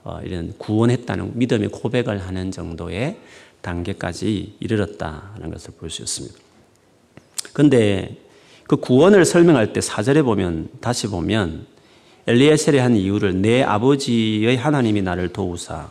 어, 0.05 0.21
이런 0.23 0.53
구원했다는 0.59 1.33
믿음의 1.38 1.71
고백을 1.71 2.19
하는 2.19 2.50
정도의 2.50 3.17
단계까지 3.62 4.57
이르렀다는 4.61 5.50
것을 5.50 5.73
볼 5.79 5.88
수 5.88 6.03
있습니다. 6.03 6.37
근데 7.55 8.19
그 8.65 8.76
구원을 8.76 9.25
설명할 9.25 9.73
때 9.73 9.81
사절에 9.81 10.21
보면 10.21 10.69
다시 10.83 11.07
보면 11.07 11.65
엘리에셀이 12.26 12.78
한 12.78 12.97
이유를 12.97 13.40
내 13.40 13.62
아버지의 13.62 14.56
하나님이 14.56 15.02
나를 15.02 15.33
도우사 15.33 15.90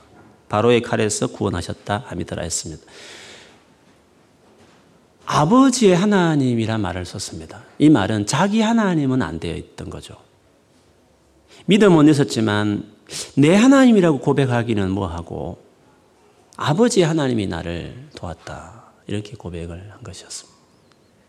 바로의 0.49 0.81
칼에서 0.81 1.27
구원하셨다 1.27 2.03
함이더라 2.07 2.43
했습니다. 2.43 2.83
아버지의 5.25 5.95
하나님이란 5.95 6.81
말을 6.81 7.05
썼습니다. 7.05 7.63
이 7.79 7.89
말은 7.89 8.25
자기 8.25 8.61
하나님은 8.61 9.21
안 9.21 9.39
되어 9.39 9.55
있던 9.55 9.89
거죠. 9.89 10.15
믿음은 11.65 12.07
있었지만 12.09 12.93
내 13.35 13.55
하나님이라고 13.55 14.19
고백하기는 14.19 14.91
뭐하고 14.91 15.63
아버지 16.57 17.01
하나님이 17.01 17.47
나를 17.47 18.09
도왔다. 18.15 18.83
이렇게 19.07 19.35
고백을 19.35 19.91
한 19.91 20.03
것이었습니다. 20.03 20.55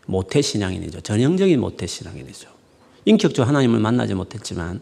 모태신앙인이죠. 0.05 1.01
전형적인 1.01 1.59
모태신앙인이죠. 1.59 2.49
인격적으로 3.05 3.47
하나님을 3.47 3.79
만나지 3.79 4.13
못했지만 4.13 4.81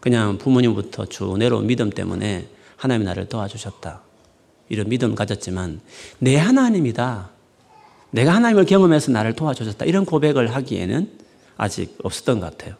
그냥 0.00 0.38
부모님부터 0.38 1.06
쭉 1.06 1.38
내려온 1.38 1.66
믿음 1.66 1.90
때문에 1.90 2.48
하나님이 2.76 3.04
나를 3.04 3.28
도와주셨다. 3.28 4.00
이런 4.70 4.88
믿음 4.88 5.14
가졌지만 5.14 5.80
내 6.18 6.36
하나님이다. 6.36 7.30
내가 8.12 8.34
하나님을 8.34 8.64
경험해서 8.64 9.12
나를 9.12 9.34
도와주셨다. 9.34 9.84
이런 9.84 10.04
고백을 10.04 10.54
하기에는 10.54 11.10
아직 11.56 11.96
없었던 12.02 12.40
것 12.40 12.50
같아요. 12.50 12.74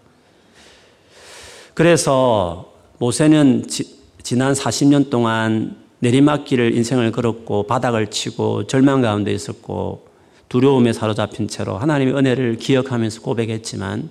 그래서 1.74 2.72
모세는 2.98 3.68
지, 3.68 3.98
지난 4.22 4.52
40년 4.54 5.10
동안 5.10 5.76
내리막길을 6.00 6.74
인생을 6.74 7.12
걸었고 7.12 7.66
바닥을 7.66 8.08
치고 8.08 8.66
절망 8.66 9.02
가운데 9.02 9.32
있었고 9.32 10.08
두려움에 10.48 10.92
사로잡힌 10.92 11.46
채로 11.46 11.76
하나님의 11.78 12.14
은혜를 12.14 12.56
기억하면서 12.56 13.20
고백했지만 13.20 14.10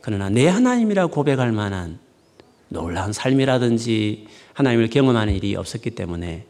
그러나 0.00 0.28
내 0.28 0.46
하나님이라 0.48 1.06
고백할 1.06 1.52
만한 1.52 1.98
놀라운 2.74 3.12
삶이라든지 3.12 4.26
하나님을 4.52 4.90
경험하는 4.90 5.34
일이 5.34 5.56
없었기 5.56 5.92
때문에 5.92 6.44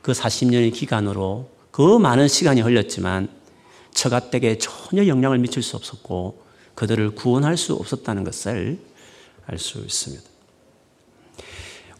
그 0.00 0.12
40년의 0.12 0.72
기간으로 0.72 1.50
그 1.70 1.98
많은 1.98 2.28
시간이 2.28 2.62
흘렸지만 2.62 3.28
처가댁에 3.92 4.58
전혀 4.58 5.06
영향을 5.06 5.38
미칠 5.38 5.62
수 5.62 5.76
없었고 5.76 6.42
그들을 6.74 7.10
구원할 7.14 7.56
수 7.56 7.74
없었다는 7.74 8.24
것을 8.24 8.78
알 9.46 9.58
수 9.58 9.78
있습니다. 9.78 10.22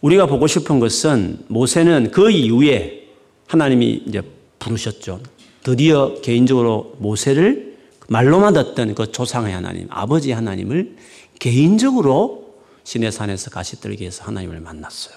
우리가 0.00 0.26
보고 0.26 0.46
싶은 0.46 0.80
것은 0.80 1.44
모세는 1.48 2.10
그 2.10 2.30
이후에 2.30 3.08
하나님이 3.46 4.04
이제 4.06 4.22
부르셨죠. 4.58 5.20
드디어 5.62 6.20
개인적으로 6.20 6.96
모세를 6.98 7.74
말로만 8.08 8.52
듣던 8.54 8.94
그 8.94 9.10
조상의 9.12 9.52
하나님, 9.52 9.87
아버지 9.90 10.32
하나님을 10.32 10.96
개인적으로 11.38 12.43
시내산에서 12.85 13.51
가시떨기에서 13.51 14.25
하나님을 14.25 14.61
만났어요. 14.61 15.14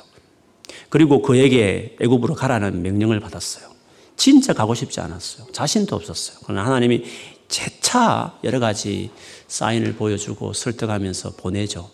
그리고 0.90 1.22
그에게 1.22 1.96
애굽으로 2.02 2.34
가라는 2.36 2.82
명령을 2.82 3.20
받았어요. 3.20 3.70
진짜 4.16 4.54
가고 4.54 4.74
싶지 4.74 5.00
않았어요. 5.00 5.48
자신도 5.52 5.96
없었어요. 5.96 6.40
그러나 6.44 6.66
하나님이 6.66 7.04
재차 7.48 8.38
여러 8.44 8.60
가지 8.60 9.12
사인을 9.48 9.94
보여주고 9.96 10.54
설득하면서 10.54 11.36
보내죠. 11.38 11.90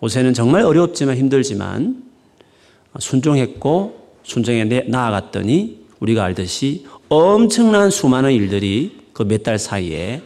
모세는 0.00 0.34
정말 0.34 0.62
어렵지만 0.62 1.16
힘들지만 1.16 2.04
순종했고 2.98 4.16
순종에 4.24 4.64
나아갔더니 4.64 5.86
우리가 6.00 6.24
알듯이 6.24 6.86
엄청난 7.08 7.90
수많은 7.90 8.32
일들이 8.32 9.00
그 9.12 9.24
몇 9.24 9.42
달 9.44 9.58
사이에 9.58 10.22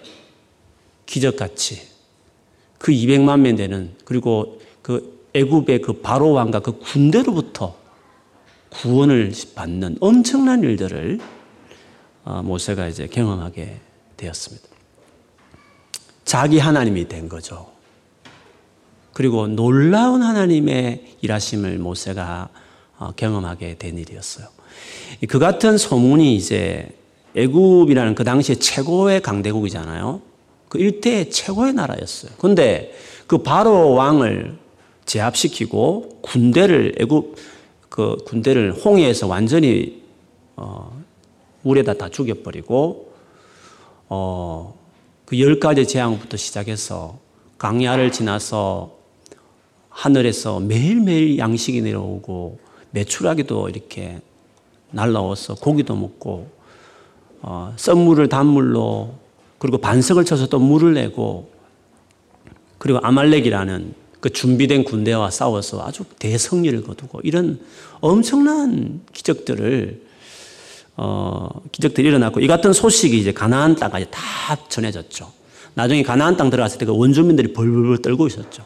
기적같이 1.07 1.81
그 2.79 2.93
200만 2.93 3.41
명 3.41 3.57
되는 3.57 3.93
그리고 4.05 4.61
그 4.83 5.29
애굽의 5.35 5.83
그 5.83 5.95
바로 5.95 6.33
왕과 6.33 6.61
그 6.61 6.79
군대로부터 6.79 7.77
구원을 8.71 9.33
받는 9.55 9.99
엄청난 10.01 10.63
일들을 10.63 11.19
어, 12.25 12.43
모세가 12.43 12.89
이제 12.89 13.07
경험하게 13.07 13.81
되었습니다. 14.17 14.67
자기 16.25 16.59
하나님이 16.59 17.07
된 17.07 17.29
거죠. 17.29 17.71
그리고 19.13 19.47
놀라운 19.47 20.23
하나님의 20.23 21.17
일하심을 21.23 21.79
모세가 21.79 22.51
어, 22.99 23.13
경험하게 23.17 23.79
된 23.79 23.97
일이었어요. 23.99 24.49
그 25.29 25.39
같은 25.39 25.79
소문이 25.79 26.35
이제 26.35 26.89
애굽이라는 27.37 28.15
그 28.15 28.25
당시에 28.25 28.57
최고의 28.57 29.21
강대국이잖아요. 29.23 30.21
그 30.69 30.79
일대의 30.79 31.31
최고의 31.31 31.73
나라였어요. 31.75 32.33
근데 32.39 32.95
그 33.27 33.39
바로 33.39 33.93
왕을 33.95 34.57
제압시키고 35.05 36.21
군대를 36.23 36.95
애굽 36.99 37.37
그 37.89 38.17
군대를 38.27 38.73
홍해에서 38.73 39.27
완전히 39.27 40.03
어, 40.57 41.03
물에다 41.63 41.95
다 41.95 42.09
죽여버리고 42.09 43.13
어, 44.09 44.77
그 45.27 45.41
열 45.41 45.59
가지 45.59 45.87
재앙부터 45.87 46.37
시작해서 46.37 47.19
강야를 47.59 48.13
지나서 48.13 48.97
하늘에서 49.89 50.61
매일매일 50.61 51.39
양식이 51.39 51.83
내려오고 51.83 52.59
매출하기도 52.93 53.69
이렇게 53.69 54.21
날라와서 54.93 55.57
고기도 55.57 55.97
먹고 55.97 56.49
어, 57.43 57.75
썬물을 57.77 58.29
단물로 58.29 59.15
그리고 59.59 59.79
반석을 59.79 60.25
쳐서 60.25 60.49
또 60.49 60.59
물을 60.59 60.95
내고 60.95 61.51
그리고 62.79 63.01
아말렉이라는 63.03 63.95
그 64.21 64.31
준비된 64.31 64.85
군대와 64.85 65.31
싸워서 65.31 65.85
아주 65.87 66.05
대승리를 66.19 66.83
거두고 66.83 67.21
이런 67.23 67.61
엄청난 68.01 69.01
기적들을 69.13 70.03
어, 70.97 71.49
기적들이 71.73 72.09
일어났고 72.09 72.41
이 72.41 72.47
같은 72.47 72.73
소식이 72.73 73.19
이제 73.19 73.33
가나안 73.33 73.77
땅까지 73.77 74.07
다 74.11 74.21
전해졌죠. 74.69 75.31
나중에 75.75 76.03
가나안 76.03 76.37
땅 76.37 76.49
들어갔을 76.49 76.79
때 76.79 76.87
그 76.87 76.97
원주민들이 76.97 77.53
벌벌 77.53 77.99
떨고 77.99 78.27
있었죠. 78.27 78.65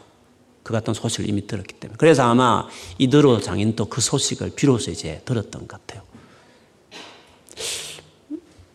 그 0.63 0.71
같은 0.73 0.93
소식을 0.93 1.27
이미 1.27 1.45
들었기 1.45 1.73
때문에. 1.75 1.97
그래서 1.97 2.23
아마 2.23 2.67
이드로 2.97 3.41
장인도 3.41 3.85
그 3.85 3.99
소식을 3.99 4.51
비로소 4.55 4.91
이제 4.91 5.21
들었던 5.25 5.67
것 5.67 5.85
같아요. 5.85 6.03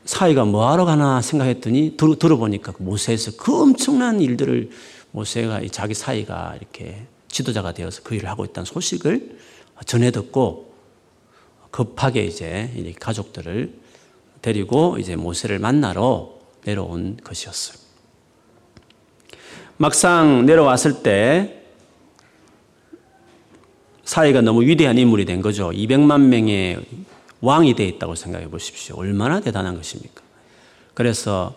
사이가 0.07 0.45
뭐하러 0.45 0.85
가나 0.85 1.21
생각했더니 1.21 1.97
들, 1.97 2.17
들어보니까 2.17 2.73
그 2.73 2.83
모세에서 2.83 3.33
그 3.37 3.61
엄청난 3.61 4.21
일들을 4.21 4.71
모세가 5.11 5.61
자기 5.71 5.95
사이가 5.95 6.57
이렇게 6.57 7.07
지도자가 7.29 7.73
되어서 7.73 8.03
그 8.03 8.15
일을 8.15 8.29
하고 8.29 8.45
있다는 8.45 8.65
소식을 8.65 9.37
전해 9.85 10.11
듣고 10.11 10.73
급하게 11.71 12.25
이제 12.25 12.95
가족들을 13.01 13.75
데리고 14.41 14.97
이제 14.99 15.17
모세를 15.17 15.59
만나러 15.59 16.31
내려온 16.65 17.19
것이었어요. 17.23 17.79
막상 19.77 20.47
내려왔을 20.47 21.03
때 21.03 21.63
사이가 24.05 24.41
너무 24.41 24.63
위대한 24.63 24.97
인물이 24.97 25.25
된 25.25 25.43
거죠. 25.43 25.71
200만 25.71 26.21
명의 26.29 26.81
왕이 27.41 27.75
되어 27.75 27.87
있다고 27.87 28.15
생각해 28.15 28.49
보십시오. 28.49 28.97
얼마나 28.97 29.41
대단한 29.41 29.77
것입니까? 29.77 30.23
그래서 30.95 31.55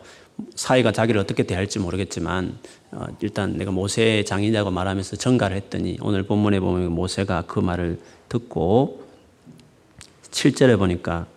사이가 0.56 0.92
자기를 0.92 1.20
어떻게 1.20 1.44
대할지 1.44 1.80
모르겠지만 1.80 2.58
어, 2.92 3.06
일단 3.22 3.58
내가 3.58 3.72
모세의 3.72 4.26
장인이라고 4.26 4.72
말하면서 4.72 5.18
전가를 5.18 5.56
했더니 5.58 5.98
오늘 6.02 6.24
본문에 6.24 6.60
보면 6.60 6.92
모세가 6.92 7.44
그 7.48 7.60
말을 7.60 8.00
듣고 8.30 9.06
7절에 10.32 10.78
보니까 10.78 11.28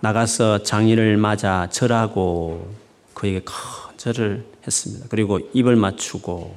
나가서 0.00 0.62
장인을 0.62 1.16
맞아 1.16 1.68
절하고 1.70 2.74
그에게 3.14 3.40
큰 3.40 3.54
절을 3.96 4.46
했습니다. 4.66 5.06
그리고 5.10 5.40
입을 5.52 5.76
맞추고 5.76 6.56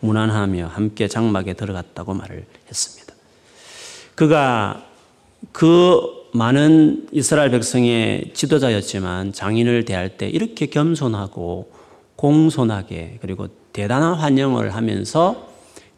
무난하며 0.00 0.68
함께 0.68 1.08
장막에 1.08 1.52
들어갔다고 1.52 2.14
말을 2.14 2.46
했습니다. 2.68 3.14
그가 4.14 4.86
그 5.52 6.19
많은 6.32 7.08
이스라엘 7.12 7.50
백성의 7.50 8.32
지도자였지만 8.34 9.32
장인을 9.32 9.84
대할 9.84 10.16
때 10.16 10.28
이렇게 10.28 10.66
겸손하고 10.66 11.72
공손하게 12.16 13.18
그리고 13.20 13.48
대단한 13.72 14.14
환영을 14.14 14.74
하면서 14.74 15.48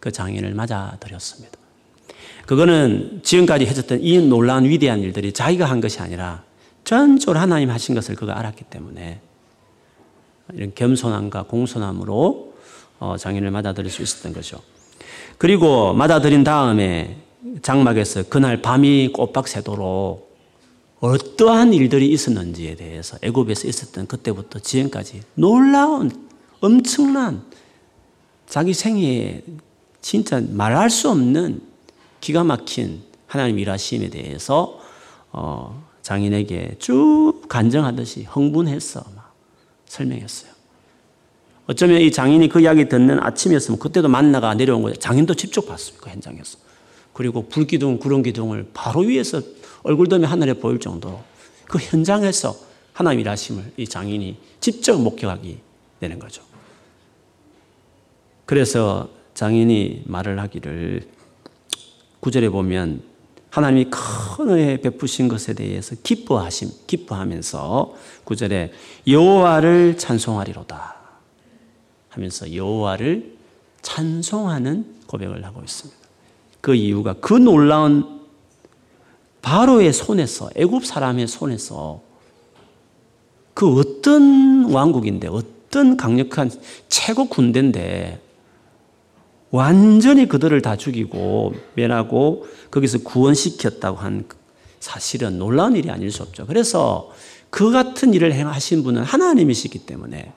그 0.00 0.10
장인을 0.10 0.54
맞아들였습니다. 0.54 1.58
그거는 2.46 3.20
지금까지 3.22 3.66
해줬던 3.66 4.00
이 4.02 4.18
놀라운 4.18 4.64
위대한 4.64 5.00
일들이 5.00 5.32
자기가 5.32 5.64
한 5.64 5.80
것이 5.80 6.00
아니라 6.00 6.42
전적으로 6.84 7.38
하나님 7.38 7.70
하신 7.70 7.94
것을 7.94 8.14
그가 8.14 8.38
알았기 8.38 8.64
때문에 8.64 9.20
이런 10.54 10.72
겸손함과 10.74 11.44
공손함으로 11.44 12.54
어, 12.98 13.16
장인을 13.16 13.50
맞아들일 13.50 13.90
수 13.90 14.02
있었던 14.02 14.32
거죠. 14.32 14.58
그리고 15.38 15.92
맞아들인 15.92 16.44
다음에 16.44 17.16
장막에서 17.62 18.24
그날 18.24 18.62
밤이 18.62 19.10
꼬박 19.12 19.48
새도록 19.48 20.32
어떠한 21.00 21.74
일들이 21.74 22.10
있었는지에 22.12 22.76
대해서 22.76 23.18
애굽에서 23.22 23.66
있었던 23.66 24.06
그때부터 24.06 24.60
지금까지 24.60 25.22
놀라운 25.34 26.10
엄청난 26.60 27.42
자기 28.46 28.72
생애에 28.72 29.42
진짜 30.00 30.40
말할 30.40 30.90
수 30.90 31.10
없는 31.10 31.60
기가 32.20 32.44
막힌 32.44 33.02
하나님 33.26 33.58
일하심에 33.58 34.10
대해서 34.10 34.78
어, 35.32 35.82
장인에게 36.02 36.76
쭉 36.78 37.42
간증하듯이 37.48 38.24
흥분해서 38.24 39.04
막 39.16 39.34
설명했어요. 39.86 40.52
어쩌면 41.66 42.00
이 42.00 42.12
장인이 42.12 42.48
그 42.48 42.60
이야기 42.60 42.88
듣는 42.88 43.20
아침이었으면 43.20 43.78
그때도 43.78 44.08
만나가 44.08 44.54
내려온 44.54 44.82
거예요. 44.82 44.96
장인도 44.96 45.34
직접 45.34 45.66
봤습니다. 45.66 46.04
그 46.04 46.10
현장에서. 46.10 46.58
그리고 47.12 47.46
불기둥, 47.48 47.98
구름기둥을 47.98 48.70
바로 48.72 49.00
위에서 49.00 49.42
얼굴더미 49.82 50.24
하늘에 50.24 50.54
보일 50.54 50.80
정도로 50.80 51.20
그 51.66 51.78
현장에서 51.78 52.54
하나님 52.92 53.20
일하심을 53.20 53.72
이 53.76 53.86
장인이 53.86 54.36
직접 54.60 55.00
목격하게 55.00 55.58
되는 56.00 56.18
거죠. 56.18 56.42
그래서 58.44 59.08
장인이 59.34 60.02
말을 60.06 60.38
하기를 60.40 61.08
구절에 62.20 62.48
보면 62.50 63.02
하나님이 63.50 63.90
큰 63.90 64.50
은혜 64.50 64.80
베푸신 64.80 65.28
것에 65.28 65.52
대해서 65.52 65.94
기뻐하심, 66.02 66.70
기뻐하면서 66.86 67.94
구절에 68.24 68.72
여호와를 69.06 69.98
찬송하리로다 69.98 70.96
하면서 72.08 72.54
여호와를 72.54 73.36
찬송하는 73.82 75.02
고백을 75.06 75.44
하고 75.44 75.62
있습니다. 75.62 76.01
그 76.62 76.74
이유가 76.74 77.12
그 77.14 77.34
놀라운 77.34 78.22
바로의 79.42 79.92
손에서 79.92 80.48
애굽 80.54 80.86
사람의 80.86 81.26
손에서 81.26 82.00
그 83.52 83.78
어떤 83.78 84.70
왕국인데 84.72 85.28
어떤 85.28 85.98
강력한 85.98 86.50
최고 86.88 87.26
군대인데 87.26 88.20
완전히 89.50 90.26
그들을 90.28 90.62
다 90.62 90.76
죽이고 90.76 91.52
멸하고 91.74 92.46
거기서 92.70 93.00
구원시켰다고 93.00 93.98
한 93.98 94.24
사실은 94.80 95.38
놀라운 95.38 95.76
일이 95.76 95.90
아닐 95.90 96.10
수 96.10 96.22
없죠. 96.22 96.46
그래서 96.46 97.10
그 97.50 97.70
같은 97.70 98.14
일을 98.14 98.32
행하신 98.32 98.82
분은 98.82 99.02
하나님이시기 99.02 99.80
때문에 99.80 100.32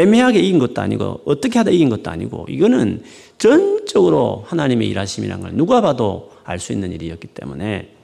애매하게 0.00 0.40
이긴 0.40 0.58
것도 0.58 0.80
아니고 0.80 1.22
어떻게 1.24 1.58
하다 1.58 1.70
이긴 1.70 1.88
것도 1.88 2.10
아니고 2.10 2.46
이거는 2.48 3.02
전적으로 3.38 4.44
하나님의 4.46 4.88
일하심이라는 4.88 5.42
걸 5.42 5.52
누가 5.54 5.80
봐도 5.80 6.32
알 6.44 6.58
수 6.58 6.72
있는 6.72 6.92
일이었기 6.92 7.28
때문에 7.28 7.94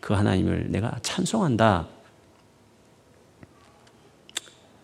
그 0.00 0.14
하나님을 0.14 0.66
내가 0.70 0.98
찬송한다. 1.02 1.88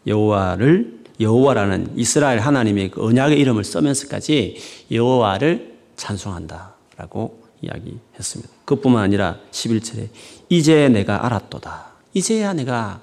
여호와를 0.06 1.00
여호와라는 1.20 1.92
이스라엘 1.96 2.38
하나님의 2.38 2.92
그 2.92 3.04
언약의 3.04 3.38
이름을 3.38 3.64
쓰면서까지 3.64 4.56
여호와를 4.90 5.76
찬송한다라고 5.96 7.42
이야기했습니다. 7.60 8.50
그뿐만 8.64 9.02
아니라 9.04 9.38
11절에 9.50 10.08
이제 10.48 10.88
내가 10.88 11.26
알았도다. 11.26 11.92
이제야 12.14 12.54
내가 12.54 13.00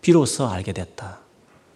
비로소 0.00 0.46
알게 0.46 0.72
됐다. 0.72 1.23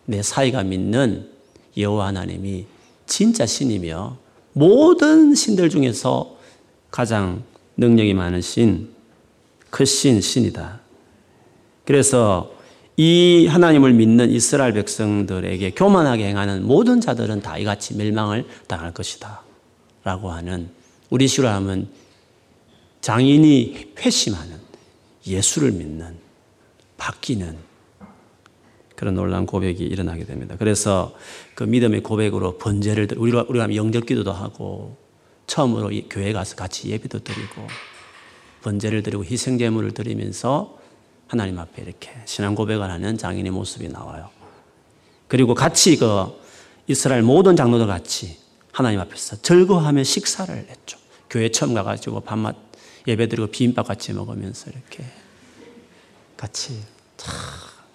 내 0.09 0.23
사이가 0.23 0.63
믿는 0.63 1.29
여호와 1.77 2.07
하나님이 2.07 2.65
진짜 3.05 3.45
신이며 3.45 4.17
모든 4.55 5.35
신들 5.35 5.69
중에서 5.69 6.35
가장 6.91 7.43
능력이 7.77 8.15
많은 8.15 8.41
신, 8.41 8.89
그 9.69 9.85
신, 9.85 10.23
신이다. 10.23 10.81
그래서 11.85 12.55
이 12.97 13.47
하나님을 13.49 13.93
믿는 13.93 14.31
이스라엘 14.31 14.73
백성들에게 14.73 15.73
교만하게 15.73 16.27
행하는 16.27 16.67
모든 16.67 17.03
자들은 17.03 17.43
다 17.43 17.59
이같이 17.59 17.95
멸망을 17.95 18.47
당할 18.67 18.95
것이다. 18.95 19.43
라고 20.05 20.31
하는 20.31 20.71
우리 21.11 21.29
시로 21.29 21.49
하면 21.49 21.87
장인이 23.03 23.93
회심하는 23.99 24.57
예수를 25.27 25.73
믿는 25.73 26.17
바뀌는 26.97 27.68
그런 28.99 29.15
놀라운 29.15 29.47
고백이 29.47 29.85
일어나게 29.85 30.25
됩니다. 30.25 30.57
그래서 30.59 31.15
그 31.55 31.63
믿음의 31.63 32.03
고백으로 32.03 32.59
번제를 32.59 33.07
우리가 33.17 33.47
우리가 33.49 33.73
영접 33.77 34.07
기도도 34.07 34.33
하고 34.33 34.97
처음으로 35.47 35.93
교회 36.11 36.33
가서 36.33 36.57
같이 36.57 36.89
예배도 36.89 37.21
드리고 37.21 37.69
번제를 38.63 39.05
드리고 39.05 39.25
희생 39.25 39.57
제물을 39.57 39.93
드리면서 39.93 40.77
하나님 41.29 41.61
앞에 41.61 41.81
이렇게 41.81 42.11
신앙 42.25 42.57
고백을 42.57 42.91
하는 42.91 43.17
장인의 43.17 43.53
모습이 43.53 43.89
나와요. 43.89 44.31
그리고 45.29 45.55
같이 45.55 45.97
그 45.97 46.37
이스라엘 46.89 47.23
모든 47.23 47.55
장로들 47.55 47.87
같이 47.87 48.37
하나님 48.73 48.99
앞에서 48.99 49.37
즐거워하며 49.43 50.03
식사를 50.03 50.53
했죠. 50.57 50.99
교회 51.31 51.51
처음 51.53 51.73
가가지고 51.73 52.23
밤맛 52.23 52.57
예배드리고 53.07 53.47
비빔밥 53.47 53.87
같이 53.87 54.13
먹으면서 54.13 54.73
이렇게 54.73 55.05
같이 56.37 56.83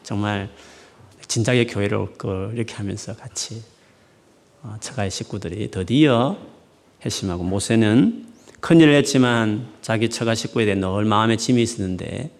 정말 0.02 0.50
진작에 1.28 1.66
교회를 1.66 1.98
올 1.98 2.14
걸 2.18 2.52
이렇게 2.56 2.76
하면서 2.76 3.16
같이 3.16 3.64
어, 4.62 4.76
처가의 4.80 5.12
식구들이 5.12 5.72
드디어 5.72 6.38
회심하고 7.06 7.44
모세는 7.44 8.28
큰일을 8.60 8.96
했지만 8.96 9.68
자기 9.82 10.10
처가 10.10 10.36
식구에 10.36 10.66
대해 10.66 10.76
늘 10.76 11.04
마음에 11.06 11.36
짐이 11.36 11.62
있었는데 11.62 12.32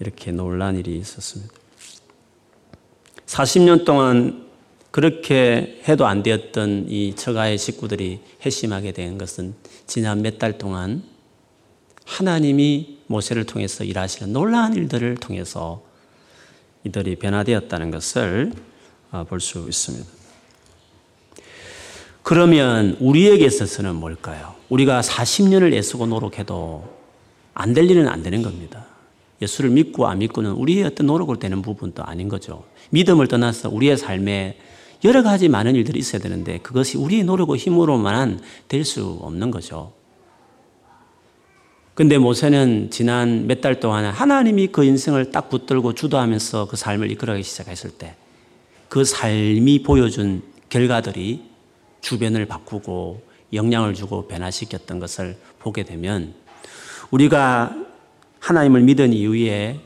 이렇게 0.00 0.32
놀란 0.32 0.76
일이 0.78 0.96
있었습니다. 0.96 1.52
40년 3.26 3.84
동안 3.84 4.46
그렇게 4.90 5.80
해도 5.88 6.06
안 6.06 6.22
되었던 6.22 6.86
이 6.88 7.14
처가의 7.16 7.58
식구들이 7.58 8.20
회심하게 8.44 8.92
된 8.92 9.18
것은 9.18 9.54
지난 9.86 10.22
몇 10.22 10.38
달 10.38 10.58
동안 10.58 11.02
하나님이 12.04 12.98
모세를 13.06 13.44
통해서 13.44 13.84
일하시는 13.84 14.32
놀라운 14.32 14.74
일들을 14.74 15.16
통해서 15.16 15.82
이들이 16.84 17.16
변화되었다는 17.16 17.90
것을 17.90 18.52
어, 19.10 19.24
볼수 19.28 19.66
있습니다. 19.68 20.06
그러면 22.22 22.96
우리에게 23.00 23.44
있어서는 23.46 23.96
뭘까요? 23.96 24.54
우리가 24.68 25.00
40년을 25.00 25.74
애쓰고 25.74 26.06
노력해도 26.06 27.02
안 27.54 27.74
될 27.74 27.90
일은 27.90 28.08
안 28.08 28.22
되는 28.22 28.42
겁니다. 28.42 28.86
예수를 29.42 29.70
믿고 29.70 30.06
안 30.06 30.18
믿고는 30.20 30.52
우리의 30.52 30.84
어떤 30.84 31.06
노력으로 31.06 31.38
되는 31.38 31.60
부분도 31.62 32.02
아닌 32.04 32.28
거죠. 32.28 32.64
믿음을 32.90 33.26
떠나서 33.26 33.68
우리의 33.70 33.96
삶에 33.98 34.58
여러 35.04 35.22
가지 35.22 35.48
많은 35.48 35.74
일들이 35.74 35.98
있어야 35.98 36.22
되는데 36.22 36.58
그것이 36.58 36.96
우리의 36.96 37.24
노력과 37.24 37.56
힘으로만 37.56 38.40
될 38.68 38.84
수 38.84 39.18
없는 39.20 39.50
거죠. 39.50 39.92
근데 41.94 42.16
모세는 42.18 42.90
지난 42.90 43.46
몇 43.46 43.60
달 43.60 43.78
동안 43.80 44.06
하나님이 44.06 44.68
그 44.68 44.84
인생을 44.84 45.30
딱 45.30 45.50
붙들고 45.50 45.94
주도하면서 45.94 46.68
그 46.68 46.76
삶을 46.76 47.10
이끌어가기 47.10 47.42
시작했을 47.42 47.90
때 47.90 48.14
그 48.88 49.06
삶이 49.06 49.84
보여준 49.84 50.42
결과들이 50.68 51.42
주변을 52.02 52.44
바꾸고 52.44 53.22
영향을 53.54 53.94
주고 53.94 54.28
변화시켰던 54.28 54.98
것을 54.98 55.38
보게 55.58 55.82
되면 55.82 56.34
우리가 57.10 57.74
하나님을 58.38 58.82
믿은 58.82 59.14
이후에 59.14 59.80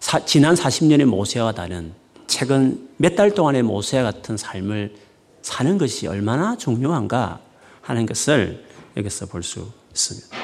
사, 0.00 0.24
지난 0.24 0.54
40년의 0.54 1.04
모세와 1.04 1.52
다른 1.52 1.92
최근 2.26 2.88
몇 2.96 3.14
달 3.14 3.34
동안의 3.34 3.62
모세와 3.62 4.04
같은 4.04 4.38
삶을 4.38 4.94
사는 5.42 5.76
것이 5.76 6.06
얼마나 6.06 6.56
중요한가 6.56 7.40
하는 7.82 8.06
것을 8.06 8.64
여기서 8.96 9.26
볼 9.26 9.42
수 9.42 9.70
있습니다. 9.90 10.35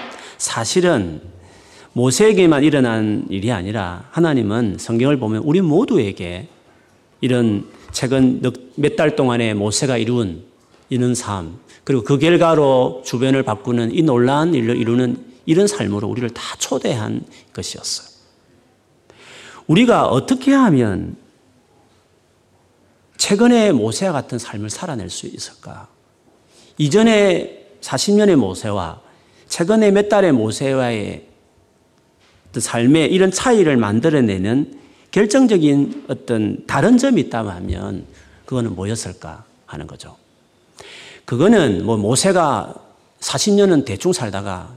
사실은 0.42 1.22
모세에게만 1.92 2.64
일어난 2.64 3.26
일이 3.30 3.52
아니라 3.52 4.08
하나님은 4.10 4.78
성경을 4.80 5.16
보면 5.18 5.42
우리 5.44 5.60
모두에게 5.60 6.48
이런 7.20 7.68
최근 7.92 8.42
몇 8.74 8.96
달 8.96 9.14
동안의 9.14 9.54
모세가 9.54 9.98
이룬 9.98 10.42
이런 10.88 11.14
삶, 11.14 11.58
그리고 11.84 12.02
그 12.02 12.18
결과로 12.18 13.02
주변을 13.04 13.44
바꾸는 13.44 13.94
이 13.94 14.02
놀라운 14.02 14.52
일을 14.54 14.76
이루는 14.76 15.24
이런 15.46 15.68
삶으로 15.68 16.08
우리를 16.08 16.28
다 16.30 16.56
초대한 16.58 17.24
것이었어요. 17.52 18.08
우리가 19.68 20.08
어떻게 20.08 20.52
하면 20.52 21.16
최근의 23.16 23.72
모세와 23.74 24.12
같은 24.12 24.40
삶을 24.40 24.70
살아낼 24.70 25.08
수 25.08 25.28
있을까? 25.28 25.86
이전에 26.78 27.64
40년의 27.80 28.34
모세와 28.34 29.11
최근에 29.52 29.90
몇 29.90 30.08
달의 30.08 30.32
모세와의 30.32 31.26
삶의 32.56 33.12
이런 33.12 33.30
차이를 33.30 33.76
만들어내는 33.76 34.80
결정적인 35.10 36.06
어떤 36.08 36.66
다른 36.66 36.96
점이 36.96 37.20
있다면 37.20 38.06
그거는 38.46 38.74
뭐였을까 38.74 39.44
하는 39.66 39.86
거죠. 39.86 40.16
그거는 41.26 41.84
뭐 41.84 41.98
모세가 41.98 42.74
40년은 43.20 43.84
대충 43.84 44.14
살다가 44.14 44.74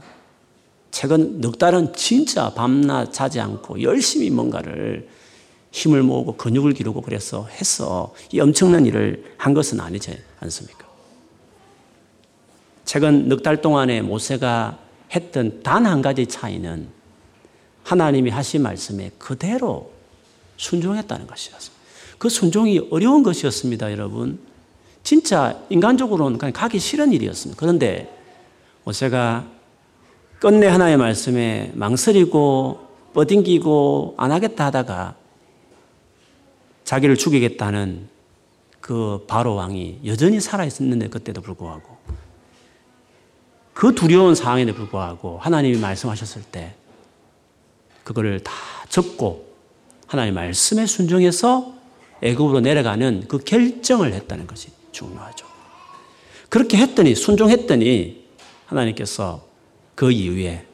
최근 0.90 1.40
넉 1.40 1.58
달은 1.58 1.94
진짜 1.94 2.52
밤낮 2.52 3.14
자지 3.14 3.40
않고 3.40 3.80
열심히 3.80 4.28
뭔가를 4.28 5.08
힘을 5.72 6.02
모으고 6.02 6.36
근육을 6.36 6.74
기르고 6.74 7.00
그래서 7.00 7.46
했어. 7.46 8.12
이 8.30 8.40
엄청난 8.40 8.84
일을 8.84 9.24
한 9.38 9.54
것은 9.54 9.80
아니지 9.80 10.18
않습니까? 10.40 10.85
최근 12.86 13.28
넉 13.28 13.42
달 13.42 13.60
동안에 13.60 14.00
모세가 14.00 14.78
했던 15.14 15.62
단 15.62 15.84
한 15.84 16.00
가지 16.00 16.26
차이는 16.26 16.88
하나님이 17.84 18.30
하신 18.30 18.62
말씀에 18.62 19.10
그대로 19.18 19.92
순종했다는 20.56 21.26
것이었어요. 21.26 21.76
그 22.18 22.28
순종이 22.28 22.80
어려운 22.90 23.22
것이었습니다, 23.22 23.92
여러분. 23.92 24.38
진짜 25.02 25.60
인간적으로는 25.68 26.38
그냥 26.38 26.52
가기 26.52 26.78
싫은 26.78 27.12
일이었습니다. 27.12 27.60
그런데 27.60 28.12
모세가 28.84 29.46
끝내 30.40 30.66
하나의 30.66 30.96
말씀에 30.96 31.72
망설이고 31.74 32.86
뻗딩기고 33.14 34.14
안 34.16 34.32
하겠다 34.32 34.66
하다가 34.66 35.14
자기를 36.84 37.16
죽이겠다는 37.16 38.08
그 38.80 39.24
바로 39.26 39.54
왕이 39.54 40.00
여전히 40.06 40.40
살아있었는데 40.40 41.08
그때도 41.08 41.40
불구하고 41.40 41.95
그 43.76 43.94
두려운 43.94 44.34
상황에도 44.34 44.72
불구하고 44.72 45.36
하나님이 45.38 45.76
말씀하셨을 45.76 46.42
때 46.50 46.74
그거를 48.04 48.40
다 48.40 48.50
접고 48.88 49.52
하나님 50.06 50.32
말씀에 50.32 50.86
순종해서 50.86 51.74
애굽으로 52.22 52.60
내려가는 52.60 53.24
그 53.28 53.36
결정을 53.36 54.14
했다는 54.14 54.46
것이 54.46 54.70
중요하죠. 54.92 55.46
그렇게 56.48 56.78
했더니 56.78 57.14
순종했더니 57.14 58.24
하나님께서 58.64 59.46
그 59.94 60.10
이후에 60.10 60.64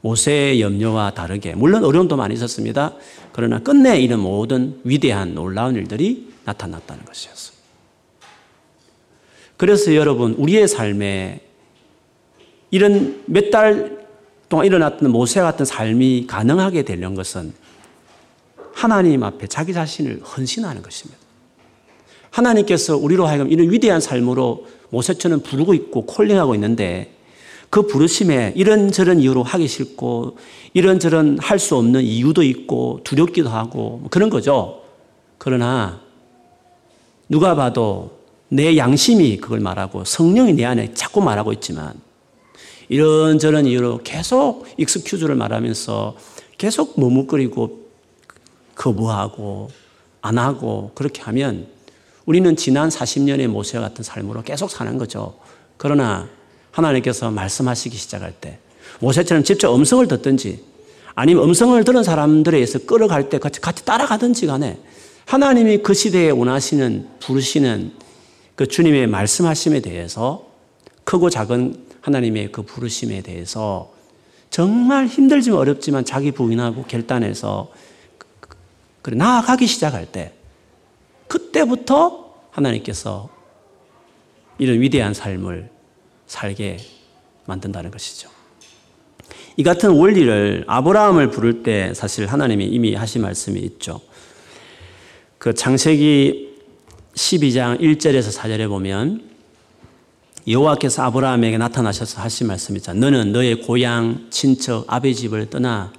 모세의 0.00 0.62
염려와 0.62 1.12
다르게 1.12 1.54
물론 1.54 1.84
어려움도 1.84 2.16
많이 2.16 2.32
있었습니다. 2.32 2.94
그러나 3.32 3.58
끝내 3.58 4.00
이런 4.00 4.20
모든 4.20 4.80
위대한 4.84 5.34
놀라운 5.34 5.74
일들이 5.74 6.32
나타났다는 6.46 7.04
것이었어요. 7.04 7.58
그래서 9.58 9.94
여러분 9.94 10.32
우리의 10.32 10.66
삶에 10.66 11.45
이런 12.70 13.22
몇 13.26 13.50
달 13.50 13.96
동안 14.48 14.66
일어났던 14.66 15.10
모세와 15.10 15.50
같은 15.50 15.64
삶이 15.64 16.26
가능하게 16.28 16.82
되는 16.82 17.14
것은 17.14 17.52
하나님 18.72 19.22
앞에 19.22 19.46
자기 19.46 19.72
자신을 19.72 20.20
헌신하는 20.22 20.82
것입니다. 20.82 21.18
하나님께서 22.30 22.96
우리로 22.96 23.26
하여금 23.26 23.50
이런 23.50 23.70
위대한 23.70 24.00
삶으로 24.00 24.66
모세처럼 24.90 25.40
부르고 25.40 25.74
있고 25.74 26.06
콜링하고 26.06 26.54
있는데 26.54 27.12
그 27.70 27.86
부르심에 27.86 28.52
이런저런 28.54 29.18
이유로 29.18 29.42
하기 29.42 29.66
싫고 29.66 30.36
이런저런 30.74 31.38
할 31.40 31.58
수 31.58 31.76
없는 31.76 32.02
이유도 32.02 32.42
있고 32.42 33.00
두렵기도 33.02 33.48
하고 33.48 33.98
뭐 34.02 34.08
그런 34.10 34.30
거죠. 34.30 34.82
그러나 35.38 36.00
누가 37.28 37.54
봐도 37.56 38.20
내 38.48 38.76
양심이 38.76 39.38
그걸 39.38 39.58
말하고 39.58 40.04
성령이 40.04 40.52
내 40.52 40.64
안에 40.64 40.94
자꾸 40.94 41.20
말하고 41.20 41.52
있지만 41.54 41.94
이런저런 42.88 43.66
이유로 43.66 44.00
계속 44.04 44.66
익스큐즈를 44.76 45.34
말하면서 45.34 46.16
계속 46.58 46.98
머뭇거리고 47.00 47.86
거부하고 48.74 49.70
안 50.20 50.38
하고 50.38 50.92
그렇게 50.94 51.22
하면 51.22 51.66
우리는 52.24 52.56
지난 52.56 52.88
40년의 52.88 53.46
모세 53.46 53.78
같은 53.78 54.02
삶으로 54.02 54.42
계속 54.42 54.70
사는 54.70 54.98
거죠. 54.98 55.38
그러나 55.76 56.28
하나님께서 56.72 57.30
말씀하시기 57.30 57.96
시작할 57.96 58.32
때 58.32 58.58
모세처럼 59.00 59.44
직접 59.44 59.74
음성을 59.74 60.06
듣든지 60.08 60.62
아니면 61.14 61.44
음성을 61.44 61.82
들은 61.84 62.02
사람들에 62.02 62.56
의해서 62.58 62.78
끌어갈 62.80 63.30
때 63.30 63.38
같이, 63.38 63.60
같이 63.60 63.84
따라가든지 63.84 64.46
간에 64.46 64.78
하나님이 65.24 65.78
그 65.78 65.94
시대에 65.94 66.30
원하시는 66.30 67.08
부르시는 67.20 67.92
그 68.54 68.66
주님의 68.66 69.06
말씀하심에 69.06 69.80
대해서 69.80 70.46
크고 71.04 71.30
작은 71.30 71.85
하나님의 72.06 72.52
그 72.52 72.62
부르심에 72.62 73.20
대해서 73.22 73.92
정말 74.48 75.06
힘들지만 75.06 75.58
어렵지만 75.58 76.04
자기 76.04 76.30
부인하고 76.30 76.84
결단해서 76.84 77.72
그래 79.02 79.16
나아가기 79.16 79.66
시작할 79.66 80.06
때 80.06 80.32
그때부터 81.26 82.32
하나님께서 82.52 83.28
이런 84.58 84.80
위대한 84.80 85.14
삶을 85.14 85.68
살게 86.28 86.78
만든다는 87.46 87.90
것이죠. 87.90 88.30
이 89.56 89.64
같은 89.64 89.90
원리를 89.90 90.64
아브라함을 90.68 91.30
부를 91.30 91.64
때 91.64 91.92
사실 91.92 92.26
하나님이 92.26 92.66
이미 92.66 92.94
하신 92.94 93.22
말씀이 93.22 93.58
있죠. 93.60 94.00
그 95.38 95.54
창세기 95.54 96.54
12장 97.14 97.80
1절에서 97.80 98.32
4절에 98.38 98.68
보면 98.68 99.35
여호와께서 100.48 101.02
아브라함에게 101.02 101.58
나타나셔서 101.58 102.20
하신 102.20 102.46
말씀이 102.46 102.76
있잖아. 102.78 102.98
너는 103.00 103.32
너의 103.32 103.62
고향, 103.62 104.26
친척, 104.30 104.84
아비 104.86 105.14
집을 105.14 105.50
떠나 105.50 105.92